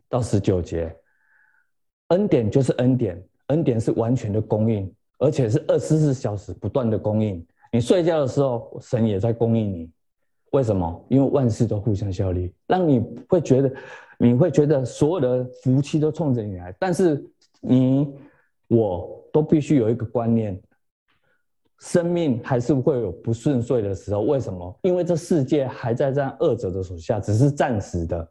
[0.08, 0.92] 到十九节，
[2.08, 7.46] 恩典就是恩典，恩典是完全的供应，而且是二十四小时不断的供应。
[7.70, 9.88] 你睡觉的时候，神也在供应你。
[10.50, 11.06] 为什么？
[11.08, 13.72] 因为万事都互相效力，让你会觉得，
[14.18, 16.74] 你会觉得所有的福气都冲着你来。
[16.78, 17.24] 但是
[17.60, 18.12] 你
[18.66, 20.60] 我都必须有一个观念，
[21.78, 24.20] 生命还是会有不顺遂的时候。
[24.20, 24.78] 为什么？
[24.82, 28.28] 因为这世界还在这样恶者的手下，只是暂时的。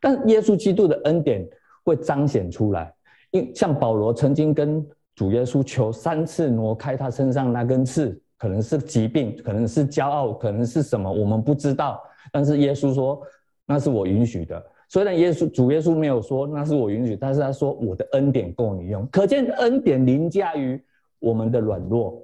[0.00, 1.46] 但耶稣基督的恩典
[1.84, 2.90] 会彰显出来。
[3.30, 4.82] 因像保罗曾经跟
[5.14, 8.18] 主耶稣求三次挪开他身上那根刺。
[8.36, 12.02] 可能是疾病，可能是骄傲，可能是什么，我们不知道。
[12.30, 13.22] 但是耶稣说
[13.64, 14.62] 那是我允许的。
[14.88, 19.06] 虽然耶稣主耶稣没有说那是我允许，但是他说我的恩典够你用。
[19.08, 20.80] 可见恩典凌驾于
[21.18, 22.20] 我们的软弱。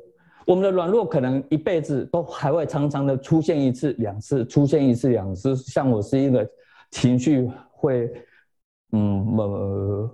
[0.46, 5.54] 我们的软弱可能一辈子都还会常常的出现一次两次，出现一次两次。
[5.56, 6.48] 像我是一个
[6.90, 8.10] 情绪会，
[8.92, 10.10] 嗯呃。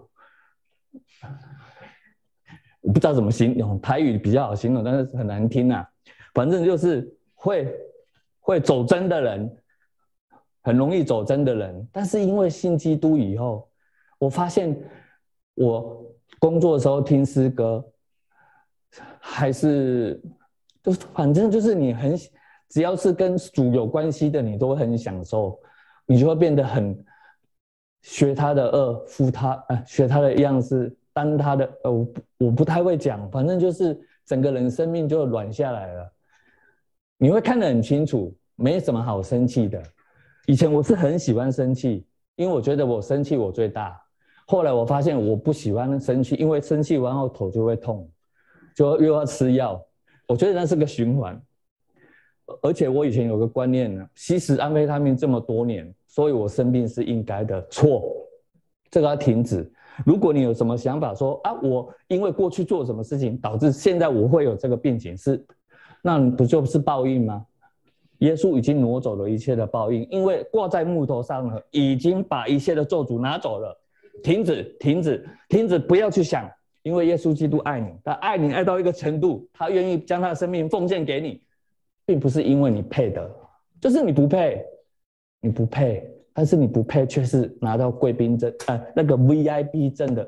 [2.83, 5.85] 我不知道怎么形容，台语比较好形容，但是很难听啊。
[6.33, 7.75] 反正就是会
[8.39, 9.57] 会走针的人，
[10.67, 11.89] 很容易走真的人。
[11.93, 13.69] 但是因为信基督以后，
[14.19, 14.77] 我发现
[15.55, 16.05] 我
[16.41, 17.85] 工作的时候听诗歌，
[19.21, 20.21] 还是
[20.83, 22.19] 就反正就是你很
[22.69, 25.57] 只要是跟主有关系的，你都会很享受，
[26.05, 26.99] 你就会变得很
[28.03, 36.13] 学他的恶，服他呃学他的样式，当他的呃我我不太会讲，反正就是整个人生命就软下来了。
[37.19, 39.81] 你会看得很清楚，没什么好生气的。
[40.47, 42.07] 以前我是很喜欢生气，
[42.37, 44.01] 因为我觉得我生气我最大。
[44.47, 48.09] 后来我发现我不喜欢生气，因为生气完后头就会痛，
[48.75, 49.81] 就又要吃药。
[50.29, 51.41] 我觉得那是个循环。
[52.63, 57.61] 而且我以前有个观念呢，吸食安非他命这么多年，所以我生病是应该的。
[57.67, 58.05] 错，
[58.89, 59.69] 这个要停止。
[60.05, 65.45] 如果你有什么想法说啊，我因为过去做什么事情导致现在我会有这个病情是。
[66.03, 67.45] 那不就是报应吗？
[68.19, 73.79] 耶稣已经挪走了一切的报应，因为挂在木头上了，已经把一切的咒诅拿走了。
[74.23, 75.79] 停止，停止，停止！
[75.79, 76.51] 不要去想，
[76.83, 81.43] 因为耶稣基督爱你，他爱你爱到一个程度，他愿意将他的生命奉献给你，
[82.07, 83.31] 并不是因为你配的，
[83.81, 84.65] 就是你不配，
[85.41, 90.27] 你不配，但是你不配却是拿到贵宾证，呃，那个 VIP 证的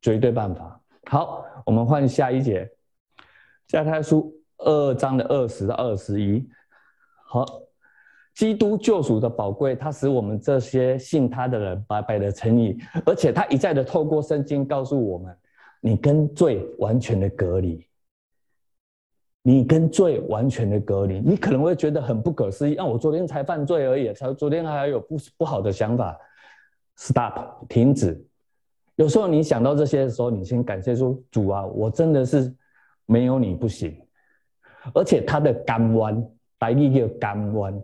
[0.00, 0.80] 绝对办法。
[1.10, 2.70] 好，我们换下一节，
[3.66, 4.32] 加太书。
[4.58, 6.42] 二章的二十到二十一，
[7.36, 7.60] 好，
[8.34, 15.36] 基督救赎的宝贵，他使我们这些信他的人白白的称义，而且他一再的透过圣经告诉我们，
[15.82, 17.86] 你跟罪完全的隔离，
[19.42, 26.18] 你跟罪完全的隔离，你可能会觉得很不可思议，啊，我昨天才犯罪而已，才昨天还有不不好的想法
[26.96, 28.26] ，stop，停止。
[28.94, 32.50] 有时候你想到这些的时候，你先感谢说，主啊，我真的是
[33.04, 33.94] 没有你不行。
[34.94, 37.82] 而且他的甘愿，来历叫甘愿，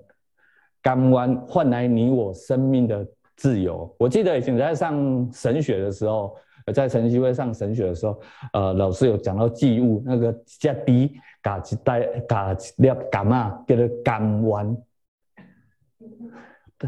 [0.80, 3.06] 甘愿换来你我生命的
[3.37, 3.94] 自由。
[3.98, 6.37] 我记得以前在上神学的时候，
[6.72, 8.20] 在晨曦会上神学的时候，
[8.52, 14.76] 呃，老师有讲到祭物，那个加低嘎一袋嘎粒甘啊，叫做甘丸，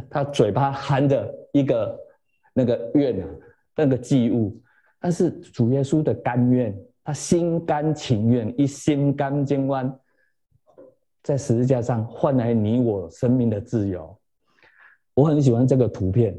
[0.08, 1.98] 他嘴巴含着一个
[2.52, 3.28] 那个愿啊，
[3.76, 4.56] 那个祭物，
[5.00, 9.92] 但是主耶稣的甘愿，他心甘情愿，一心甘情愿，
[11.24, 14.16] 在十字架上换来你我生命的自由。
[15.14, 16.36] 我很喜欢这个图片，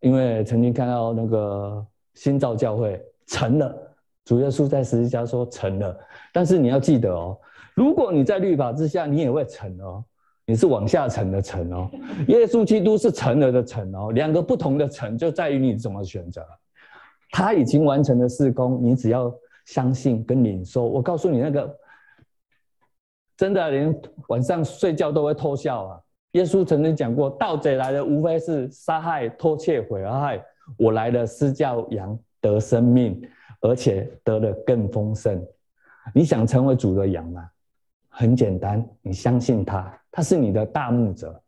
[0.00, 3.76] 因为曾经看到那个新造教会成了，
[4.24, 5.94] 主耶稣在十字架说成了。
[6.32, 7.38] 但是你要记得哦，
[7.74, 10.02] 如果你在律法之下，你也会成哦，
[10.46, 11.90] 你是往下沉的沉哦。
[12.28, 16.42] 耶稣基督是成了的成哦，两个不同的成就在于你怎么选择。
[17.30, 19.30] 他已经完成了事工，你只要
[19.66, 20.88] 相信跟领受。
[20.88, 21.76] 我告诉你，那个
[23.36, 26.00] 真的连晚上睡觉都会偷笑啊。
[26.32, 30.44] 耶稣曾经讲过：“盗贼来的无非是杀害、偷窃、毁害。
[30.78, 33.20] 我来了是叫羊得生命，
[33.60, 35.40] 而且得了更丰盛。”
[36.14, 37.48] 你想成为主的羊吗？
[38.08, 41.40] 很简单，你相信他，他是你的大牧者，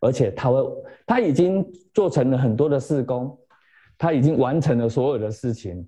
[0.00, 0.62] 而且他会，
[1.06, 3.36] 他已经做成了很多的事工，
[3.96, 5.84] 他已经完成了所有的事情。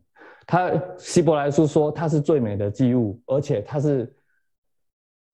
[0.47, 4.13] 他希伯来书说他是最美的祭物，而且他是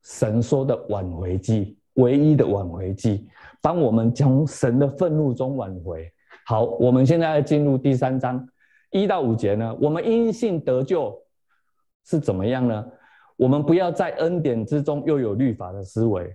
[0.02, 1.76] 神说的挽回祭。
[1.94, 3.28] 唯一的挽回祭，
[3.60, 6.10] 帮我们从神的愤怒中挽回。
[6.46, 8.48] 好，我们现在进入第三章
[8.90, 9.76] 一到五节呢。
[9.80, 11.20] 我们因信得救
[12.06, 12.86] 是怎么样呢？
[13.36, 16.34] 我们不要在恩典之中又有律法的思维，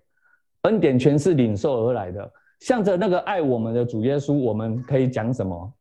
[0.64, 2.30] 恩典全是领受而来的。
[2.60, 5.74] 向着那个爱我们的主耶稣，我们可以讲什么？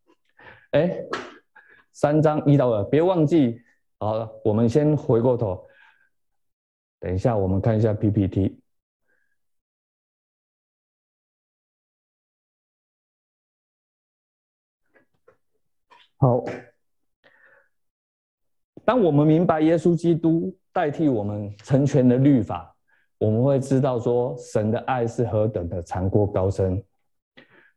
[0.71, 0.97] 哎，
[1.93, 3.61] 三章一到二，别忘记。
[3.99, 5.63] 好了，我们先回过头，
[7.05, 8.59] 等一下我们看一下 PPT。
[16.17, 16.43] 好，
[18.87, 22.75] 当我们明白耶稣基督代替我们成全的律法，
[23.19, 26.83] 我们会知道说神的爱是何等的长阔高深。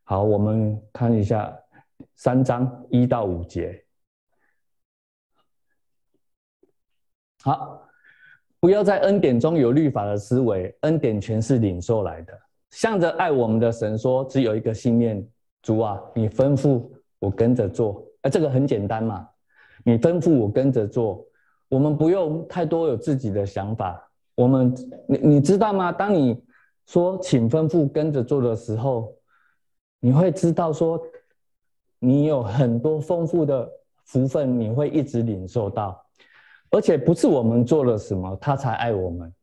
[0.05, 1.53] 好，我们看一下
[2.15, 3.83] 三章一到五节。
[7.43, 7.86] 好，
[8.67, 12.37] 不要在恩典中有律法的思维，恩典全是领受来的。
[12.71, 15.25] 向着爱我们的神说，只有一个信念：
[15.61, 16.83] 主啊，你吩咐
[17.17, 18.05] 我跟着做。
[18.29, 19.25] 这个很简单嘛，
[19.85, 21.25] 你吩咐我跟着做，
[21.69, 24.05] 我们不用太多有自己的想法。
[24.35, 24.75] 我们，
[25.07, 25.89] 你你知道吗？
[25.89, 26.37] 当你
[26.87, 29.15] 说请吩咐跟着做的时候，
[30.01, 31.01] 你会知道说，
[31.99, 33.65] 你有很多丰富的
[34.03, 36.05] 福分，你会一直领受到。
[36.69, 39.33] 而且不是我们做了什么，他才爱我们。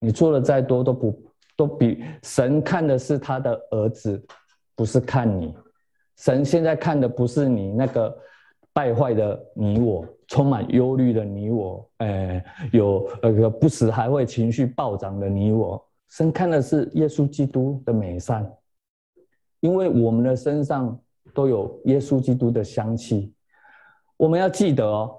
[0.00, 1.22] 你做的再多都不
[1.56, 4.24] 都比神看的是他的儿子，
[4.76, 5.54] 不是看你。
[6.18, 8.16] 神现在看的不是你那个
[8.72, 15.84] 败坏的你我，充满忧虑的你我，哎，有那个不时还会情绪暴涨的你我。
[16.10, 18.48] 神看的是耶稣基督的美善，
[19.60, 20.96] 因为我们的身上
[21.34, 23.34] 都有耶稣基督的香气。
[24.16, 25.16] 我们要记得哦，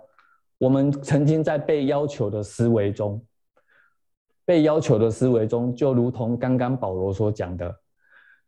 [0.59, 3.19] 我们曾经在被要求的思维中，
[4.45, 7.75] 被要求的思维中，就如同刚刚保罗所讲的。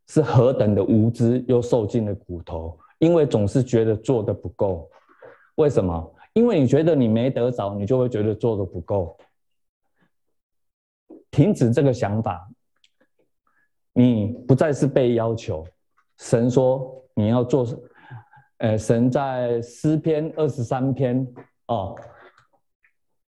[0.07, 4.89] 是何等的无知，又受尽了骨头，因为总是觉得做的不够。
[5.55, 6.15] 为什么？
[6.33, 9.17] 因为你觉得你没得着，你就会觉得做的不够。
[11.29, 12.45] 停止这个想法，
[13.93, 15.65] 你不再是被要求。
[16.17, 17.65] 神说你要做，
[18.57, 21.25] 呃，神在诗篇二十三篇
[21.71, 21.95] 哦，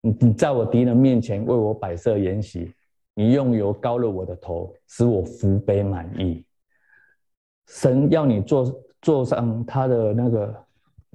[0.01, 2.73] 你你在我敌人面前为我摆设筵席，
[3.13, 6.43] 你用油膏了我的头，使我福杯满溢。
[7.67, 10.65] 神要你坐坐上他的那个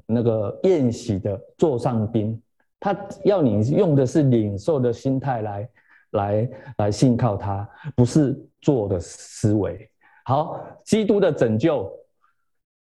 [0.07, 2.41] 那个宴席的座上宾，
[2.79, 5.69] 他要你用的是领受的心态来
[6.13, 9.91] 来来信靠他，不是做的思维。
[10.25, 11.93] 好，基督的拯救，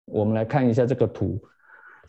[0.06, 1.40] 我们来看一下这个图。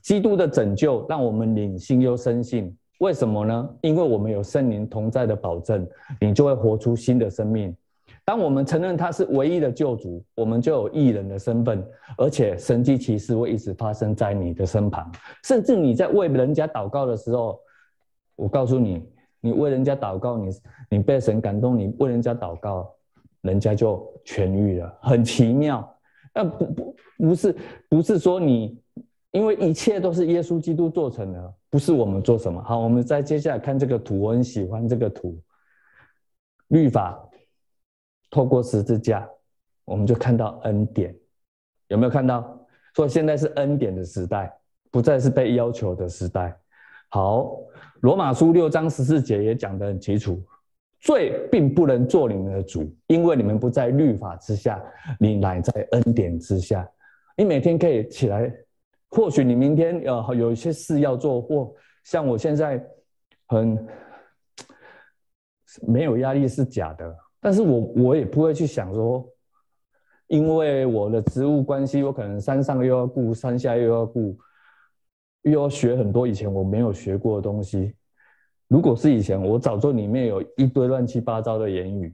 [0.05, 3.69] 基督的拯救让我们领信又深信，为什么呢？
[3.81, 5.85] 因为我们有圣灵同在的保证，
[6.21, 7.75] 你就会活出新的生命。
[8.23, 11.83] 当我们承认他是唯一的救主，我们就有异人的身份，
[12.19, 15.12] 而且神迹奇事会一直发生在你的身旁。
[15.43, 17.60] 甚至你在为人家祷告的时候，
[18.35, 19.03] 我告诉你，
[19.41, 20.49] 你为人家祷告，你
[20.87, 22.93] 你被神感动，你为人家祷告，
[23.41, 25.91] 人家就痊愈了，很奇妙。
[26.31, 27.56] 那不不不是
[27.89, 28.77] 不是说你，
[29.36, 32.63] 因为一切都是耶稣基督做成的，不是我们做什么。
[32.63, 35.38] 好，我们再接下来看这个图，我很喜欢这个图，
[36.69, 37.21] 律法。
[38.31, 39.27] 透过十字架，
[39.83, 41.13] 我们就看到恩典，
[41.90, 42.65] 有没有看到？
[42.94, 44.54] 所以现在是恩典的时代，
[44.90, 46.58] 不再是被要求的时代。
[47.10, 47.58] 好，
[48.02, 50.42] 罗马书六章十四节也讲得很清楚，
[51.00, 54.81] 罪并不能做你们的主，因为你们不在律法之下，
[55.19, 56.90] 你乃在恩典之下。
[57.38, 58.50] 你每天可以起来，
[59.15, 62.85] 或许你明天呃有一些事要做，或像我现在
[63.47, 63.87] 很
[65.87, 69.27] 没有压力是假的，但是我我也不会去想说，
[70.27, 74.37] 因为我的职务关系，我可能山上又要顾，山下又要顾。
[75.43, 77.93] 又要学很多以前我没有学过的东西。
[78.67, 82.11] 如果是以前，我早就里面有一堆乱七八糟的言语。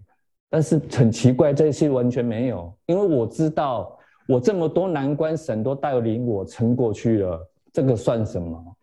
[0.49, 3.97] 但是很奇怪，这些完全没有，因为我知道
[4.31, 7.51] 我这么多难关，神都带领我撑过去了。
[7.73, 8.77] 这个算什么？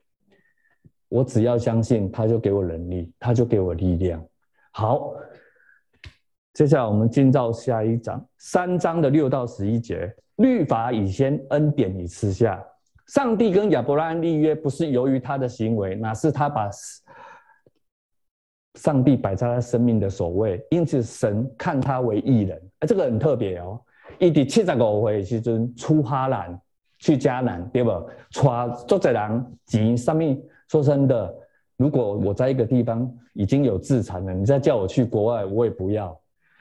[1.09, 4.22] 我只要相信，他就给我能力，他就给我力量。
[4.72, 5.14] 好，
[6.53, 12.62] 接下来我们进到下一章，三章的六到十一节，律法已先，恩典已赐下。
[13.07, 16.68] 上帝跟亚伯拉罕立约，不是由于他的行为，乃是他把
[18.74, 22.70] 上帝摆在他生命的首位，因此神看他为义人。
[22.80, 23.80] 哎，这个很特别哦。
[24.18, 26.60] 伊在七十五岁时阵出哈兰
[26.98, 27.90] 去迦南，对不？
[27.90, 31.34] 带做这人钱上面，说真的，
[31.76, 36.18] 如果我在一个地方已经有资产了，你再叫我去国外，我也不要。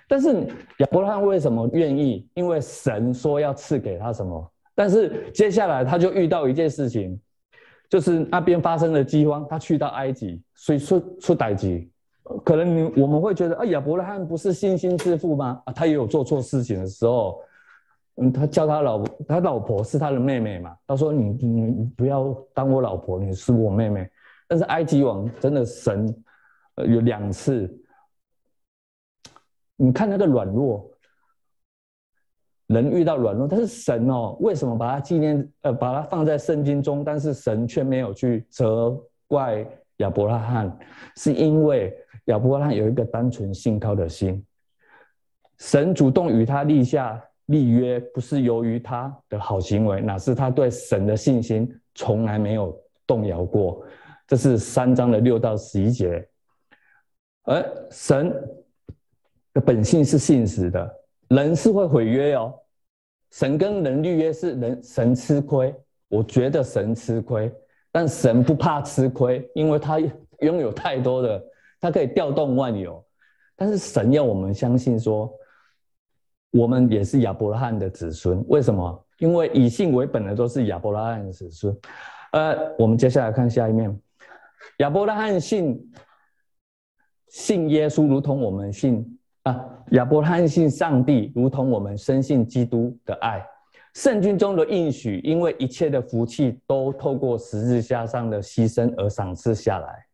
[0.08, 0.48] 但是
[0.78, 2.28] 亚伯拉罕为什么愿意？
[2.34, 4.52] 因为神说要赐给他什么？
[4.76, 7.20] 但是接下来他就遇到一件事情，
[7.90, 11.90] 就是那边发生了饥荒，他去到埃及，所以出出埃及。
[12.44, 15.62] 可能你我们会觉得，啊，亚伯拉罕不是信心之父吗？
[15.66, 17.40] 啊，他也有做错事情的时候，
[18.20, 24.10] 嗯，他叫他老婆，他老婆是他的妹妹嘛，他说你你不要当我老婆，你是我妹妹。
[24.48, 26.24] 但是埃及王真的神，
[26.76, 27.70] 呃，有两次，
[29.76, 30.90] 你看那个软弱。
[32.68, 35.50] 人遇到软弱，但是神哦，为什么把它纪念？
[35.62, 39.66] 呃，把它放在圣经中，但是神却没有去责怪
[39.98, 40.78] 亚伯拉罕，
[41.16, 44.46] 是因为亚伯拉罕有一个单纯信靠的心。
[45.60, 53.84] 神主动与他立下立约，不是由于他的好行为，乃是他对神的信心从来没有动摇过。
[54.28, 56.26] 这是三章的六到十一节。
[57.44, 58.34] 而神
[59.54, 60.96] 的本性是信实的。
[61.30, 62.54] 人是会毁约哦，
[63.32, 65.74] 神跟人立约是人神吃亏，
[66.08, 67.52] 我觉得神吃亏，
[67.92, 70.00] 但神不怕吃亏，因为他
[70.40, 71.42] 拥有太多的，
[71.80, 73.04] 他可以调动万有。
[73.56, 75.34] 但是神要我们相信说，
[76.58, 78.44] 我们也是亚伯拉罕的子孙。
[78.48, 79.06] 为什么？
[79.20, 81.76] 因为以信为本的都是亚伯拉罕的子孙。
[82.32, 83.96] 呃，我们接下来看下一面，
[84.80, 85.80] 亚伯拉罕信
[87.30, 89.06] 信耶稣，如同我们信。
[89.44, 93.42] 啊，亚伯拉罕信上帝，如同我们深信基督的爱。
[93.94, 100.06] 圣经中的应许，因为一切的福气都透过十字架上的牺牲而赏赐下来，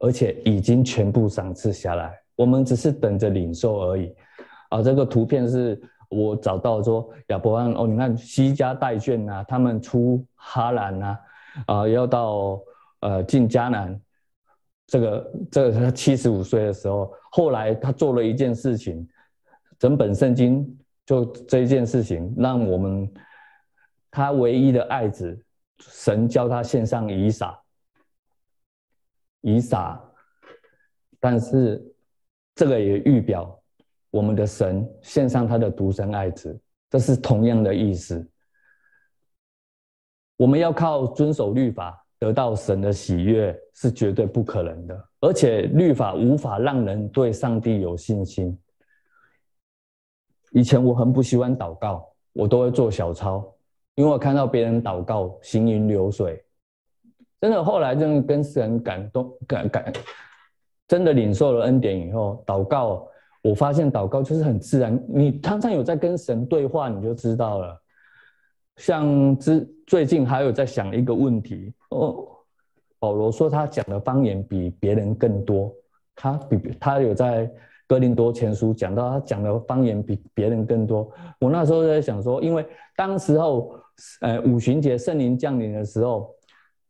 [0.00, 4.12] 而且已经全部赏赐下来，我们只是等着领受而已。
[4.72, 11.18] 啊，这个图片是我找到说亚伯安哦，你看西家带眷呐，他们出哈兰呐，
[11.66, 12.58] 啊，要到
[13.00, 14.00] 呃进迦南。
[14.86, 19.06] 这个这个他七十五岁的时候，后来他做了一件事情，
[19.78, 20.66] 整本圣经
[21.06, 23.10] 就这一件事情，让我们
[24.10, 25.42] 他唯一的爱子，
[25.78, 27.58] 神叫他献上以撒，
[29.40, 29.98] 以撒，
[31.20, 31.82] 但是
[32.54, 33.61] 这个也预表
[34.12, 36.56] 我们的神献上他的独生爱子，
[36.88, 38.24] 这是同样的意思。
[40.36, 41.98] 我们要靠遵守律法。
[42.18, 48.56] 得到神的喜悦是绝对不可能的，而且律法无法让人对上帝有信心。
[50.52, 53.52] 以前我很不喜欢祷告，我都会做小抄，
[53.96, 56.40] 因为我看到别人祷告行云流水。
[57.40, 59.92] 真的，后来真的跟神感动感感，
[60.86, 63.04] 真的领受了恩典以后，祷告，
[63.42, 64.98] 我发现祷告就是很自然。
[65.08, 67.78] 你常常有在跟神对话，你就知道了。
[68.76, 72.26] 像之最近还有在想一个问题哦，
[72.98, 75.74] 保罗说他讲的方言比别人更多，
[76.14, 77.50] 他比他有在
[77.86, 81.10] 哥林多前书讲到他讲的方言比别人更多。
[81.38, 82.66] 我那时候在想说，因为
[82.96, 83.78] 当时候
[84.20, 86.34] 呃五旬节圣灵降临的时候，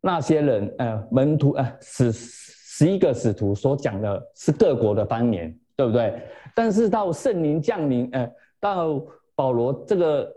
[0.01, 6.23] 那些人呃门徒呃使十一个使徒所讲的是各国的方言，对不对？
[6.55, 8.31] 但是到圣灵降临，呃
[8.61, 9.03] 到
[9.35, 10.33] 保罗这个。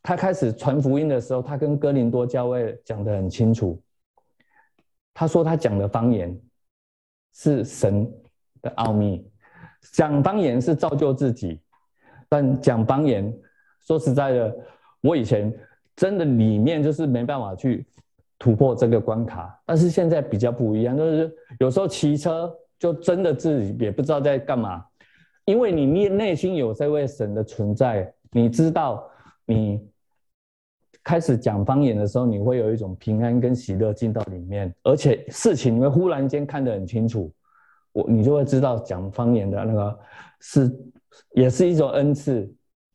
[0.00, 3.78] 他开始传福音的时候，他跟哥林多教会讲得很清楚。
[5.12, 6.34] 他说他讲的方言
[7.34, 8.10] 是神
[8.62, 9.28] 的奥秘，
[9.92, 11.60] 讲方言是造就自己，
[12.26, 13.30] 但讲方言，
[13.80, 14.56] 说实在的，
[15.02, 15.52] 我以前
[15.94, 17.84] 真的里面就是没办法去
[18.38, 19.60] 突破这个关卡。
[19.66, 24.84] 但是现在比较不一样，就是有时候骑车就真的自己也不知道在干嘛，
[25.44, 29.08] 因为你内内心有这位神的存在，你知道
[29.44, 29.80] 你
[31.02, 37.32] 开始讲方言的时候，你会有一种平安跟喜乐进到里面，而且事情你会忽然间看得很清楚，
[37.92, 39.98] 我你就会知道讲方言的那个
[40.40, 40.78] 是
[41.32, 42.48] 也是一种恩赐。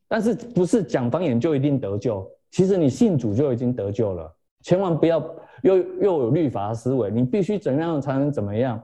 [0.06, 2.30] 但是不是讲方言就一定得救？
[2.52, 4.32] 其实你信主就已经得救了。
[4.62, 5.18] 千万不要
[5.62, 8.80] 又又有律法思维，你必须怎样才能怎么样？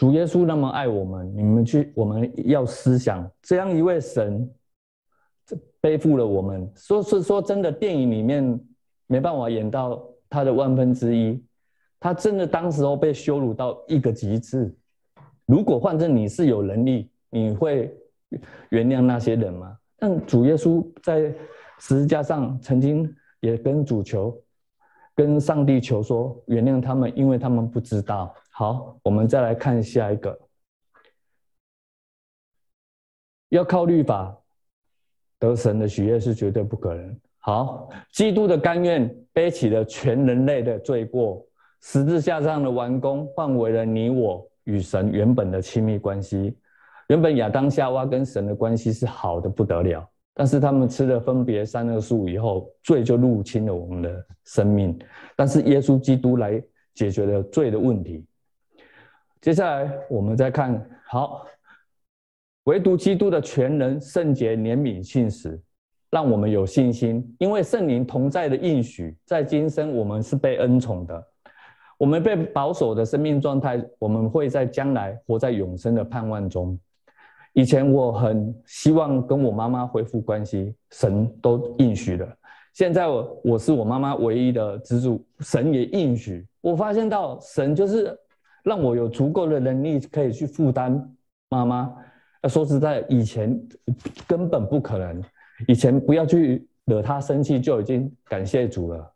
[0.00, 4.50] 主耶稣那么爱我们，你们去我们要思想这样一位神，
[5.44, 6.66] 这背负了我们。
[6.74, 8.58] 说是说真的，电影里面
[9.06, 11.44] 没办法演到他的万分之一，
[12.00, 14.74] 他真的当时候被羞辱到一个极致。
[15.44, 17.94] 如果换成你是有能力，你会？
[18.70, 19.76] 原谅那些人吗？
[19.98, 21.24] 但主耶稣在
[21.78, 24.34] 十字架上曾经也跟主求，
[25.14, 28.34] 跟上帝求说原谅他们，因为他们不知道。
[28.60, 30.38] 好，我们再来看下一个，
[33.48, 34.36] 要靠律法
[35.38, 37.18] 得神的喜悦是绝对不可能。
[37.38, 41.42] 好，基督的甘愿背起了全人类的罪过，
[41.80, 46.54] 十字架上的完工换回了你我与神原本的亲密关系。
[47.08, 54.98] 原本亚当夏娃跟神的关系是好的不得了，但是他们吃了分别善恶树以后，罪就入侵了我们的生命。
[55.34, 58.22] 但是耶稣基督来解决了罪的问题。
[59.40, 61.46] 接下来我们再看，好，
[62.64, 65.58] 唯独基督的全能、圣洁、怜悯、信实，
[66.10, 71.26] 让我们有信心，因为圣灵同在的应许，在今生我们是被恩宠的，
[71.96, 76.78] 我们被保守的生命状态，我们会在将来活在永生的盼望中。
[77.54, 82.28] 以前我很希望跟我妈妈恢复关系，神都应许了。
[82.74, 86.46] 现在我我是我妈妈唯一的支柱，神也应许。
[86.60, 88.14] 我发现到神就是
[88.62, 91.14] 让我有足够的能力可以去负担
[91.48, 91.94] 妈妈。
[92.48, 93.60] 说实在，以前
[94.26, 95.22] 根本不可能。
[95.68, 99.12] 以前不要去惹她生气就已经感谢主了，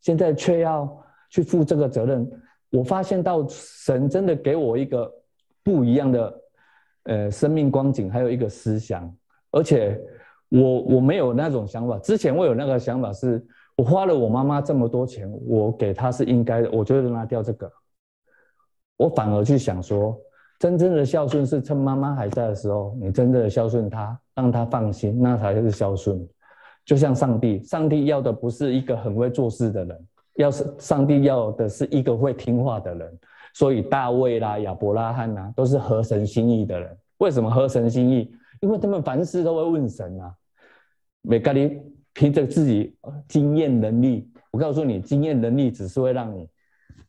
[0.00, 2.30] 现在却要去负这个责任。
[2.70, 5.12] 我发现到神真的给我一个
[5.62, 6.38] 不一样的。
[7.04, 9.12] 呃，生命光景还有一个思想，
[9.50, 10.00] 而且
[10.50, 11.98] 我我没有那种想法。
[11.98, 17.68] 之前我有那个想法是，我花了我妈妈这么多钱，我给她是应该的，我就让她掉这个。
[19.02, 20.16] 我反而去想说，
[20.60, 26.24] 真正的孝顺是趁妈妈还在的时候，你真正的孝顺她，让她放心，那才是孝顺。
[26.84, 33.18] 就像上帝，上帝要的不是一个很会做事的人，要是上帝要的是一个会听话的人。
[33.54, 36.96] 所以大卫啦、亚伯拉罕呐、都是合神心意的人。
[37.18, 38.32] 为什么合神心意？
[38.60, 40.32] 因为他们凡事都会问神啊。
[41.22, 42.96] 每个人凭着自己
[43.26, 46.48] 经验能力，我告诉你，经验能力只是会让你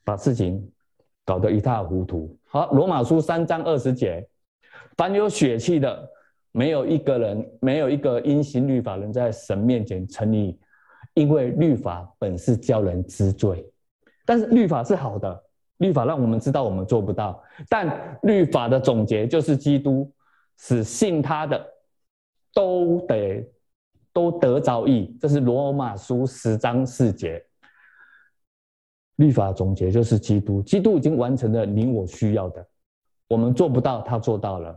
[0.03, 0.67] 把事情
[1.25, 2.37] 搞得一塌糊涂。
[2.45, 4.27] 好，罗马书三章二十节，
[4.97, 6.09] 凡有血气的，
[6.51, 10.57] 没有一个人，没有一个因行律法人在神面前称义，
[11.13, 13.65] 因为律法本是叫人知罪。
[14.25, 15.43] 但是律法是好的。
[15.77, 20.09] 律法让我们知道我们做不到，但律法的总结就是基督
[20.57, 21.65] 使信他的
[22.53, 23.45] 都得
[24.13, 27.43] 都得着义，这是罗马书十章四节。
[29.17, 32.65] 律法总结就是基督，基督已经完成了你我需要的，
[33.27, 34.75] 我们做不到，他做到了。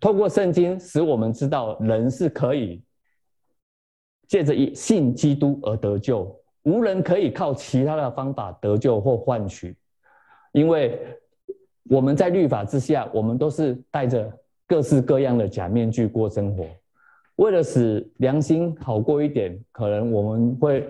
[0.00, 2.82] 透过圣经使我们知道人是可以
[4.26, 9.76] 借着信基督而得救，无人可以靠其他的方法得救或换取。
[10.52, 11.00] 因为
[11.90, 14.32] 我们在律法之下，我们都是戴着
[14.66, 16.64] 各式各样的假面具过生活。
[17.36, 20.88] 为了使良心好过一点，可能我们会，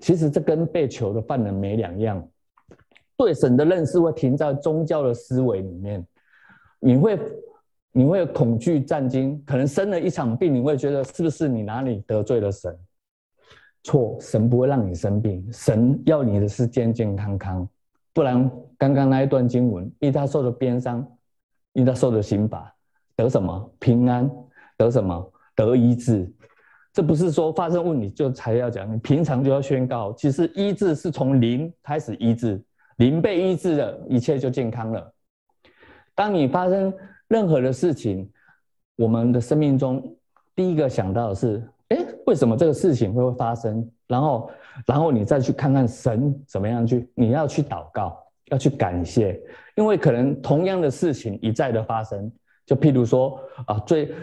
[0.00, 2.26] 其实这跟被囚的犯人没两样。
[3.16, 6.04] 对神的认识会停在宗教的思维里面，
[6.80, 7.18] 你会
[7.92, 12.76] 你会恐惧战惊，可能生了一场病，你会觉得是不是你哪里得罪了神？
[13.84, 17.68] 错，神不会让你生病，神要你的是健健康康。
[18.12, 21.06] 不然，刚刚那一段经文，因他受的鞭伤，
[21.72, 22.74] 因他受的刑罚，
[23.14, 24.30] 得什么平安？
[24.76, 26.28] 得什么得医治？
[26.94, 30.12] 这不是说发生问题就才要讲，你平常就要宣告。
[30.12, 32.62] 其实医治是从零开始医治，
[32.98, 35.12] 零被医治了，一切就健康了。
[36.14, 36.94] 当你发生
[37.26, 38.30] 任何的事情，
[38.94, 40.16] 我们的生命中
[40.54, 43.90] 第一个想到的是：哎，为什么这个事情会发生？
[44.06, 44.48] 然后，
[44.86, 48.16] 然后你再去看看神怎么样去，你要去祷告，
[48.50, 49.42] 要去感谢，
[49.74, 52.30] 因为可能同样的事情一再的发生。
[52.64, 54.14] 就譬如说啊，最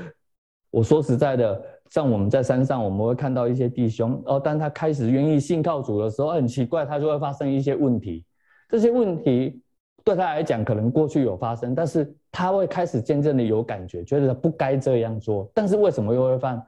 [0.70, 1.62] 我说实在的，
[1.92, 8.26] 像我们在山上，我们会看到一些弟兄哦，当他开始愿意信靠主的时候，很奇怪，他就会发生一些问题。
[8.70, 9.62] 这些问题
[10.04, 15.52] 对他来讲，可能过去有发生，但是他会开始渐渐的有感觉，觉得他不该这样做。
[15.54, 16.66] 但是为什么又会犯？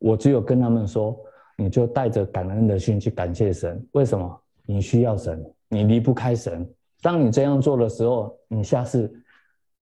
[0.00, 1.16] 我只有跟他们说，
[1.56, 3.80] 你就带着感恩的心去感谢神。
[3.92, 4.40] 为什么？
[4.66, 6.68] 你需要神，你离不开神。
[7.00, 9.08] 当你这样做的时候，你下次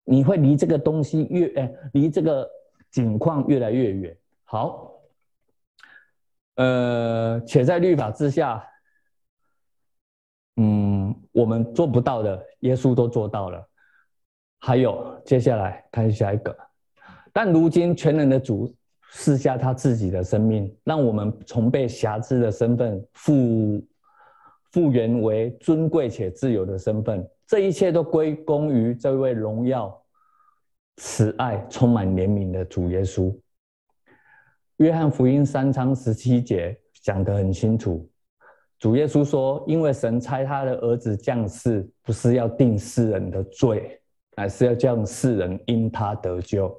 [0.05, 2.49] 你会离这个东西越哎，离这个
[2.91, 4.17] 境况越来越远。
[4.55, 4.93] 好，
[6.55, 8.65] 呃，且在律法之下，
[10.55, 13.69] 嗯，我们做不到的，耶稣都做到了。
[14.61, 16.57] 还有，接下来看下一个，
[17.33, 18.73] 但如今全能的主。
[19.11, 23.85] 赐下他自己的生命，让我们从被挟制的身份复
[24.71, 27.29] 复原为尊贵且自由的身份。
[27.45, 30.01] 这一切都归功于这位荣耀、
[30.97, 33.37] 慈爱、充满怜悯的主耶稣。
[34.79, 38.11] 约翰福音三章十七节讲得很清楚，
[38.81, 44.01] 主耶稣说：“因为神差他的儿子降世，不是要定世人的罪，
[44.37, 46.77] 乃是要叫世人因他得救。”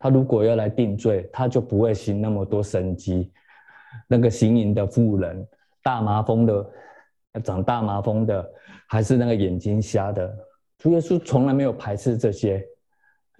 [0.00, 3.30] 他如果要来定罪，他就不会行那么多神迹。
[4.08, 5.46] 那个行淫的妇人，
[5.82, 6.70] 大麻风的，
[7.42, 8.50] 长大麻风的，
[8.88, 10.34] 还是那个眼睛瞎的，
[10.78, 12.66] 主耶稣从来没有排斥这些。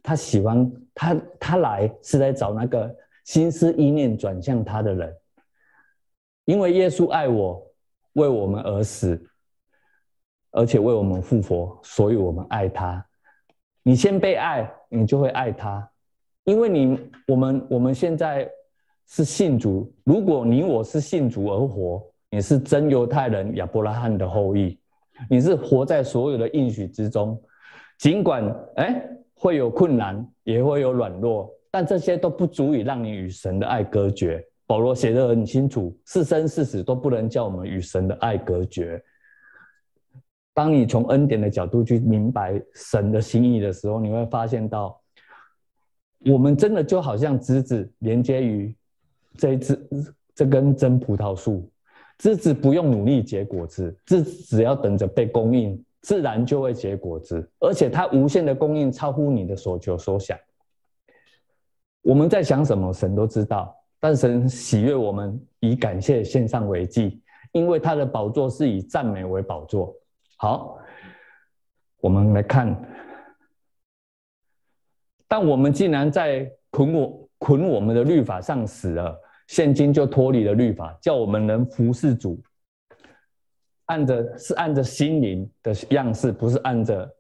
[0.02, 2.94] 他喜欢他，他来是来找那个
[3.24, 5.14] 心思意念转向他的人。
[6.44, 7.66] 因为耶稣爱我，
[8.12, 9.20] 为我们而死，
[10.50, 13.04] 而且为我们复活，所以我们爱他。
[13.82, 15.90] 你先被爱，你就会爱他。
[16.44, 18.46] 因为你，我们，我们现在
[19.06, 19.90] 是信主。
[20.04, 24.78] 如果你我是信主而活，你是真犹太人，亚伯拉罕的后裔，
[25.30, 27.42] 你是活在所有的应许之中。
[27.98, 28.44] 尽管
[28.76, 29.02] 哎
[29.34, 34.40] 会有困难，也会有软弱，但这些都不足以让你与神的爱隔绝。
[34.64, 39.02] 保罗写得很清楚，是生是死都不能叫我们与神的爱隔绝。
[40.54, 45.00] 当你从恩典的角度去明白神的心意的时候，你会发现到。
[46.26, 48.72] 我们真的就好像枝子连接于
[49.36, 49.88] 这一枝
[50.32, 51.68] 这根真葡萄树，
[52.18, 60.38] 枝子不用努力结果子，枝子只要等着被供应，自然就会结果子，而且它无限的供应超乎你的所求所想。
[62.04, 69.90] 我们在想什么，神都知道，但神喜悦我们以感谢献上为祭，因为他的宝座是以赞美为宝座。
[70.36, 70.78] 好，
[72.02, 72.76] 我们来看。
[75.26, 82.38] 但我们既然在捆我捆我们的律法上死了，现今就脱离了律法，叫我们能服侍主。
[83.86, 87.10] 按着是按着心灵的样式，不是按着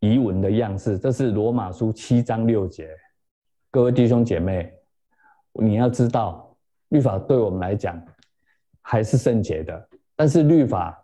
[0.00, 0.98] 遗文的样式。
[0.98, 2.90] 这是罗马书七章六节。
[3.72, 4.70] 各位弟兄姐妹，
[5.54, 6.54] 你要知道，
[6.90, 7.98] 律法对我们来讲
[8.82, 11.02] 还是圣洁的，但是律法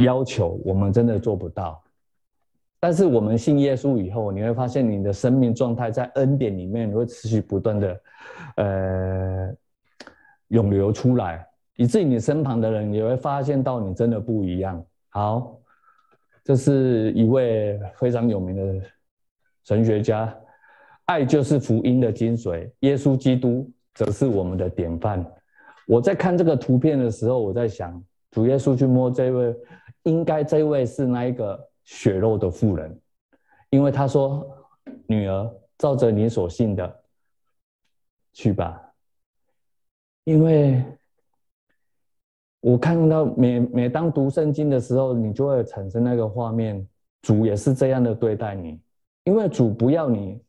[0.00, 1.80] 要求我们真的做不到。
[2.80, 8.00] 但是我们信耶稣以后，你会发现你的生命状态在恩典里面，你会持续不断的，
[8.56, 9.54] 呃，
[10.48, 11.46] 涌流出来，
[11.76, 14.84] 以至于你身旁的人也会发现到你真的不一样。
[15.10, 15.60] 好，
[16.42, 18.84] 这是一位非常有名的
[19.62, 20.36] 神学家，
[21.06, 25.24] 爱就是福音的精髓，耶稣基督则是我们的典范。
[25.86, 28.00] 我在看这个图片的时候，我在想，
[28.30, 29.56] 主耶稣去摸这位，
[30.04, 31.68] 应该这位是那一个。
[31.88, 33.00] 血肉的妇人，
[33.70, 34.44] 因为他说
[35.06, 37.00] ：“女儿，照着你所信的
[38.32, 38.92] 去吧。”
[40.26, 40.82] 因为
[42.58, 46.84] 我看到每每当读圣经的时候，你就会产生那个画面，
[47.22, 48.80] 主也是这样的对待你，
[49.22, 50.42] 因为主不要你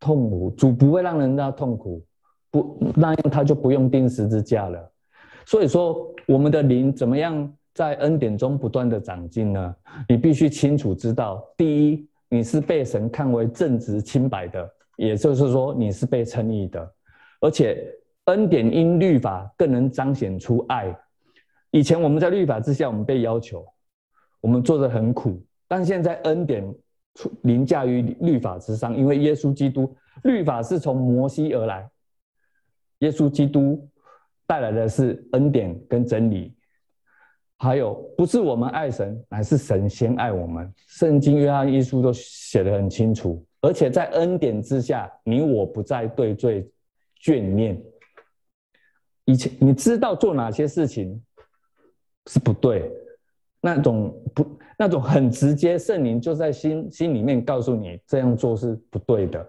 [0.00, 2.02] 痛苦，主不会让人家痛苦，
[2.50, 4.90] 不那样他就不用钉十字架了。
[5.46, 7.52] 所以说，我们的灵怎么样？
[7.72, 9.74] 在恩典中不断的长进呢，
[10.08, 16.92] 你必须清楚知道：第一，你是被神看为正直清白的，也就是说你是被称义的，
[17.40, 17.86] 而且
[18.24, 20.94] 恩典因律法更能彰显出爱。
[21.70, 23.64] 以前我们在律法之下，我们被要求，
[24.40, 26.64] 我们做得很苦，但现在恩典
[27.42, 29.94] 凌驾于律法之上，因为耶稣基督，
[30.24, 31.88] 律法是从摩西而来，
[33.00, 33.88] 耶稣基督
[34.46, 36.54] 带来的是恩典跟真理。
[37.58, 40.72] 还有，不是我们爱神，乃是神先爱我们。
[40.86, 43.44] 圣经约翰一书都写得很清楚。
[43.60, 46.66] 而且在恩典之下，你我不再对罪
[47.22, 47.78] 眷念。
[49.26, 51.22] 以前你知道做哪些事情
[52.28, 52.90] 是不对，
[53.60, 59.46] 那种不那种很直接，圣灵就在心心里面告诉你这样做是不对的。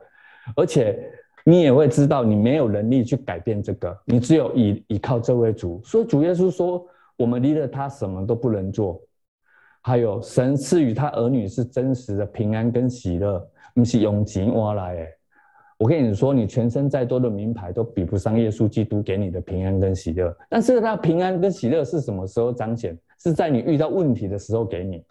[0.57, 1.09] 而且
[1.45, 5.81] 你也会知道你没有能力去改变这个，你只有依依靠这位主。
[5.85, 9.01] 所以主耶稣说，我们离了他什么都不能做。
[9.79, 13.41] 还有神赐予他儿女是真实的平安跟喜乐，
[13.73, 15.07] 不是用钱换来的。
[15.77, 20.35] 我跟你说，你全身再多的名牌都比不上耶稣基督给你的平安跟喜乐。
[20.49, 22.97] 但是他平安跟喜乐是什么时候彰显？
[23.23, 25.01] 是在你遇到问题的时候给你。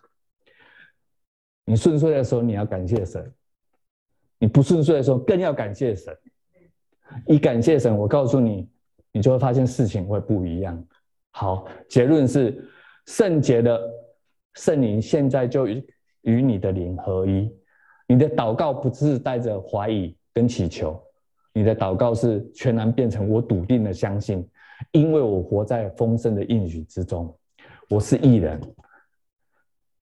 [1.70, 3.22] 你顺遂的时候，你要感谢神；
[4.40, 6.12] 你不顺遂的时候，更要感谢神。
[7.28, 8.68] 一感谢神，我告诉你，
[9.12, 10.84] 你就会发现事情会不一样。
[11.30, 12.68] 好，结论是
[13.06, 13.80] 圣洁的
[14.54, 15.86] 圣灵现在就与
[16.22, 17.48] 与你的灵合一。
[18.08, 20.16] 你的祷告不是带着怀疑。
[20.32, 21.00] 跟祈求，
[21.52, 24.44] 你的祷告是全然变成我笃定的相信，
[24.90, 27.32] 因为我活在丰盛的应许之中，
[27.88, 28.60] 我是义人，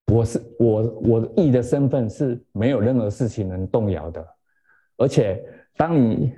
[0.09, 4.25] 我是我我义的身份是没有任何事情能动摇的，
[4.97, 5.43] 而且
[5.77, 6.33] 当你，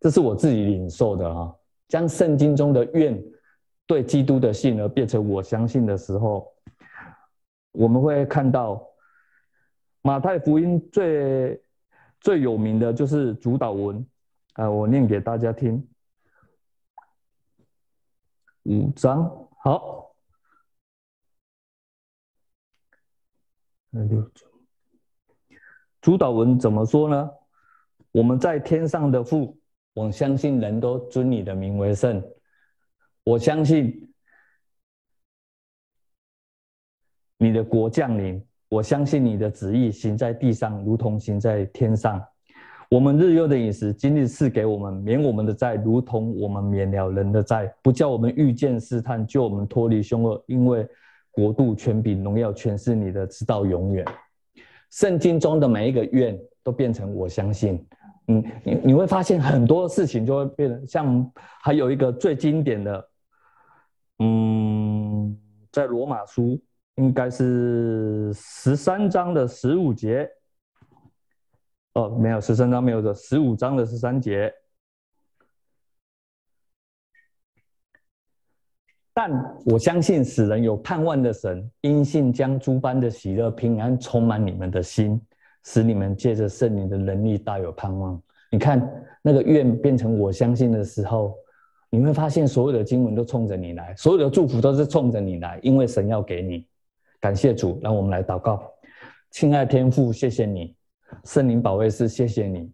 [0.00, 1.54] 这是我自己领受的啊，
[1.88, 3.22] 将圣经中的愿
[3.86, 6.52] 对基督的信而变成我相信的时候，
[7.72, 8.86] 我们会看到
[10.02, 11.60] 马太福音最。
[12.18, 14.04] 最有名的就是主祷文，
[14.54, 15.86] 啊，我念给大家听。
[18.64, 19.95] 五章好，
[26.00, 27.30] 主祷文怎么说呢？
[28.12, 29.58] 我们在天上的父，
[29.94, 32.22] 我相信人都尊你的名为圣。
[33.24, 34.12] 我相信
[37.38, 38.42] 你的国降临。
[38.68, 42.20] 我相信你的旨意行在地上，如同行在天上。
[42.90, 50.42] 我们日用的饮食，今日赐给我们，免我们的债，如同我们免了人的债，不叫我们遇见试探，救我们脱离凶恶。
[50.48, 50.86] 因为
[51.36, 54.02] 国度、权柄、荣耀，全是你的，直到永远。
[54.90, 57.86] 圣经中的每一个愿，都变成我相信。
[58.28, 61.30] 嗯，你你会发现很多事情就会变得像，
[61.62, 63.08] 还有一个最经典的，
[64.20, 65.38] 嗯，
[65.70, 66.58] 在罗马书。
[66.98, 70.26] 应该是十三章的十五节，
[71.92, 74.50] 哦，没有十三章没有的，十五章的十三节。
[79.18, 79.32] 但
[79.64, 85.18] 我相信使人有盼望的神，因信将诸般的喜乐平安充满你们的心，
[85.64, 88.20] 使你们借着圣灵的能力大有盼望。
[88.50, 88.78] 你看
[89.22, 91.34] 那个愿变成我相信的时候，
[91.88, 96.66] 你会发现所有的经文都冲着你来，所有的祝福都是冲着你来，因为神要给你。
[97.18, 98.70] 感谢主，让我们来祷告。
[99.30, 100.76] 亲爱的天父，谢谢你，
[101.24, 102.70] 圣灵保卫师，谢谢你，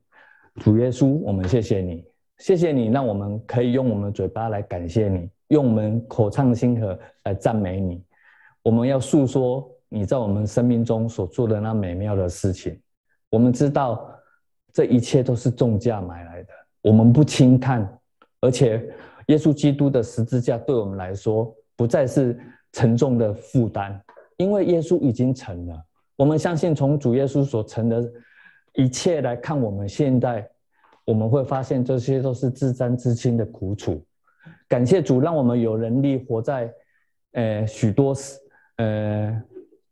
[0.56, 2.04] 主耶稣，我们谢谢你，
[2.38, 8.02] 谢谢你，让我们可以用我们的嘴巴来感谢你，用我们口唱心和来赞美你。
[8.62, 12.80] 我们要诉说你在我们生命中所做的那美妙的事情。
[13.28, 14.10] 我们知道
[14.72, 16.48] 这一切都是重价买来的，
[16.80, 17.86] 我们不轻看，
[18.40, 18.82] 而且
[19.26, 22.38] 耶稣基督的十字架对我们来说不再是
[22.72, 24.02] 沉重的负担。
[24.38, 25.84] 因为耶稣已经成了，
[26.16, 28.10] 我们相信从主耶稣所成的
[28.72, 30.48] 一切来看，我们现在
[31.04, 34.02] 我们会发现这些都是至暂至轻的苦楚。
[34.72, 36.72] 感谢主，让我们有能力活在
[37.32, 38.14] 呃许多
[38.76, 39.42] 呃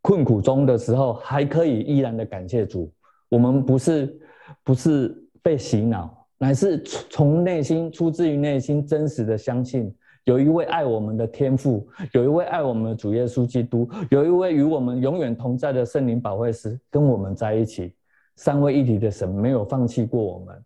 [0.01, 2.91] 困苦中的时候，还可以依然的感谢主。
[3.29, 4.19] 我们不是
[4.65, 6.79] 不是被洗脑，乃是
[7.11, 9.95] 从内心出自于内心真实的相信。
[10.25, 17.93] 有一位爱我们的天父，有一位爱我们的主耶稣基督，有一位与我们永远同在的圣灵保惠师跟我们在一起。
[18.37, 20.65] 三位一体的神没有放弃过我们，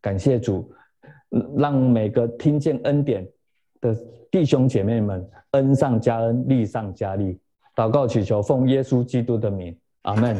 [0.00, 0.70] 感谢主，
[1.56, 3.26] 让每个听见恩典
[3.80, 3.96] 的
[4.30, 7.38] 弟兄姐妹们恩上加恩，利上加利。
[7.74, 10.36] 祷告祈求，奉耶稣基督的名，阿门。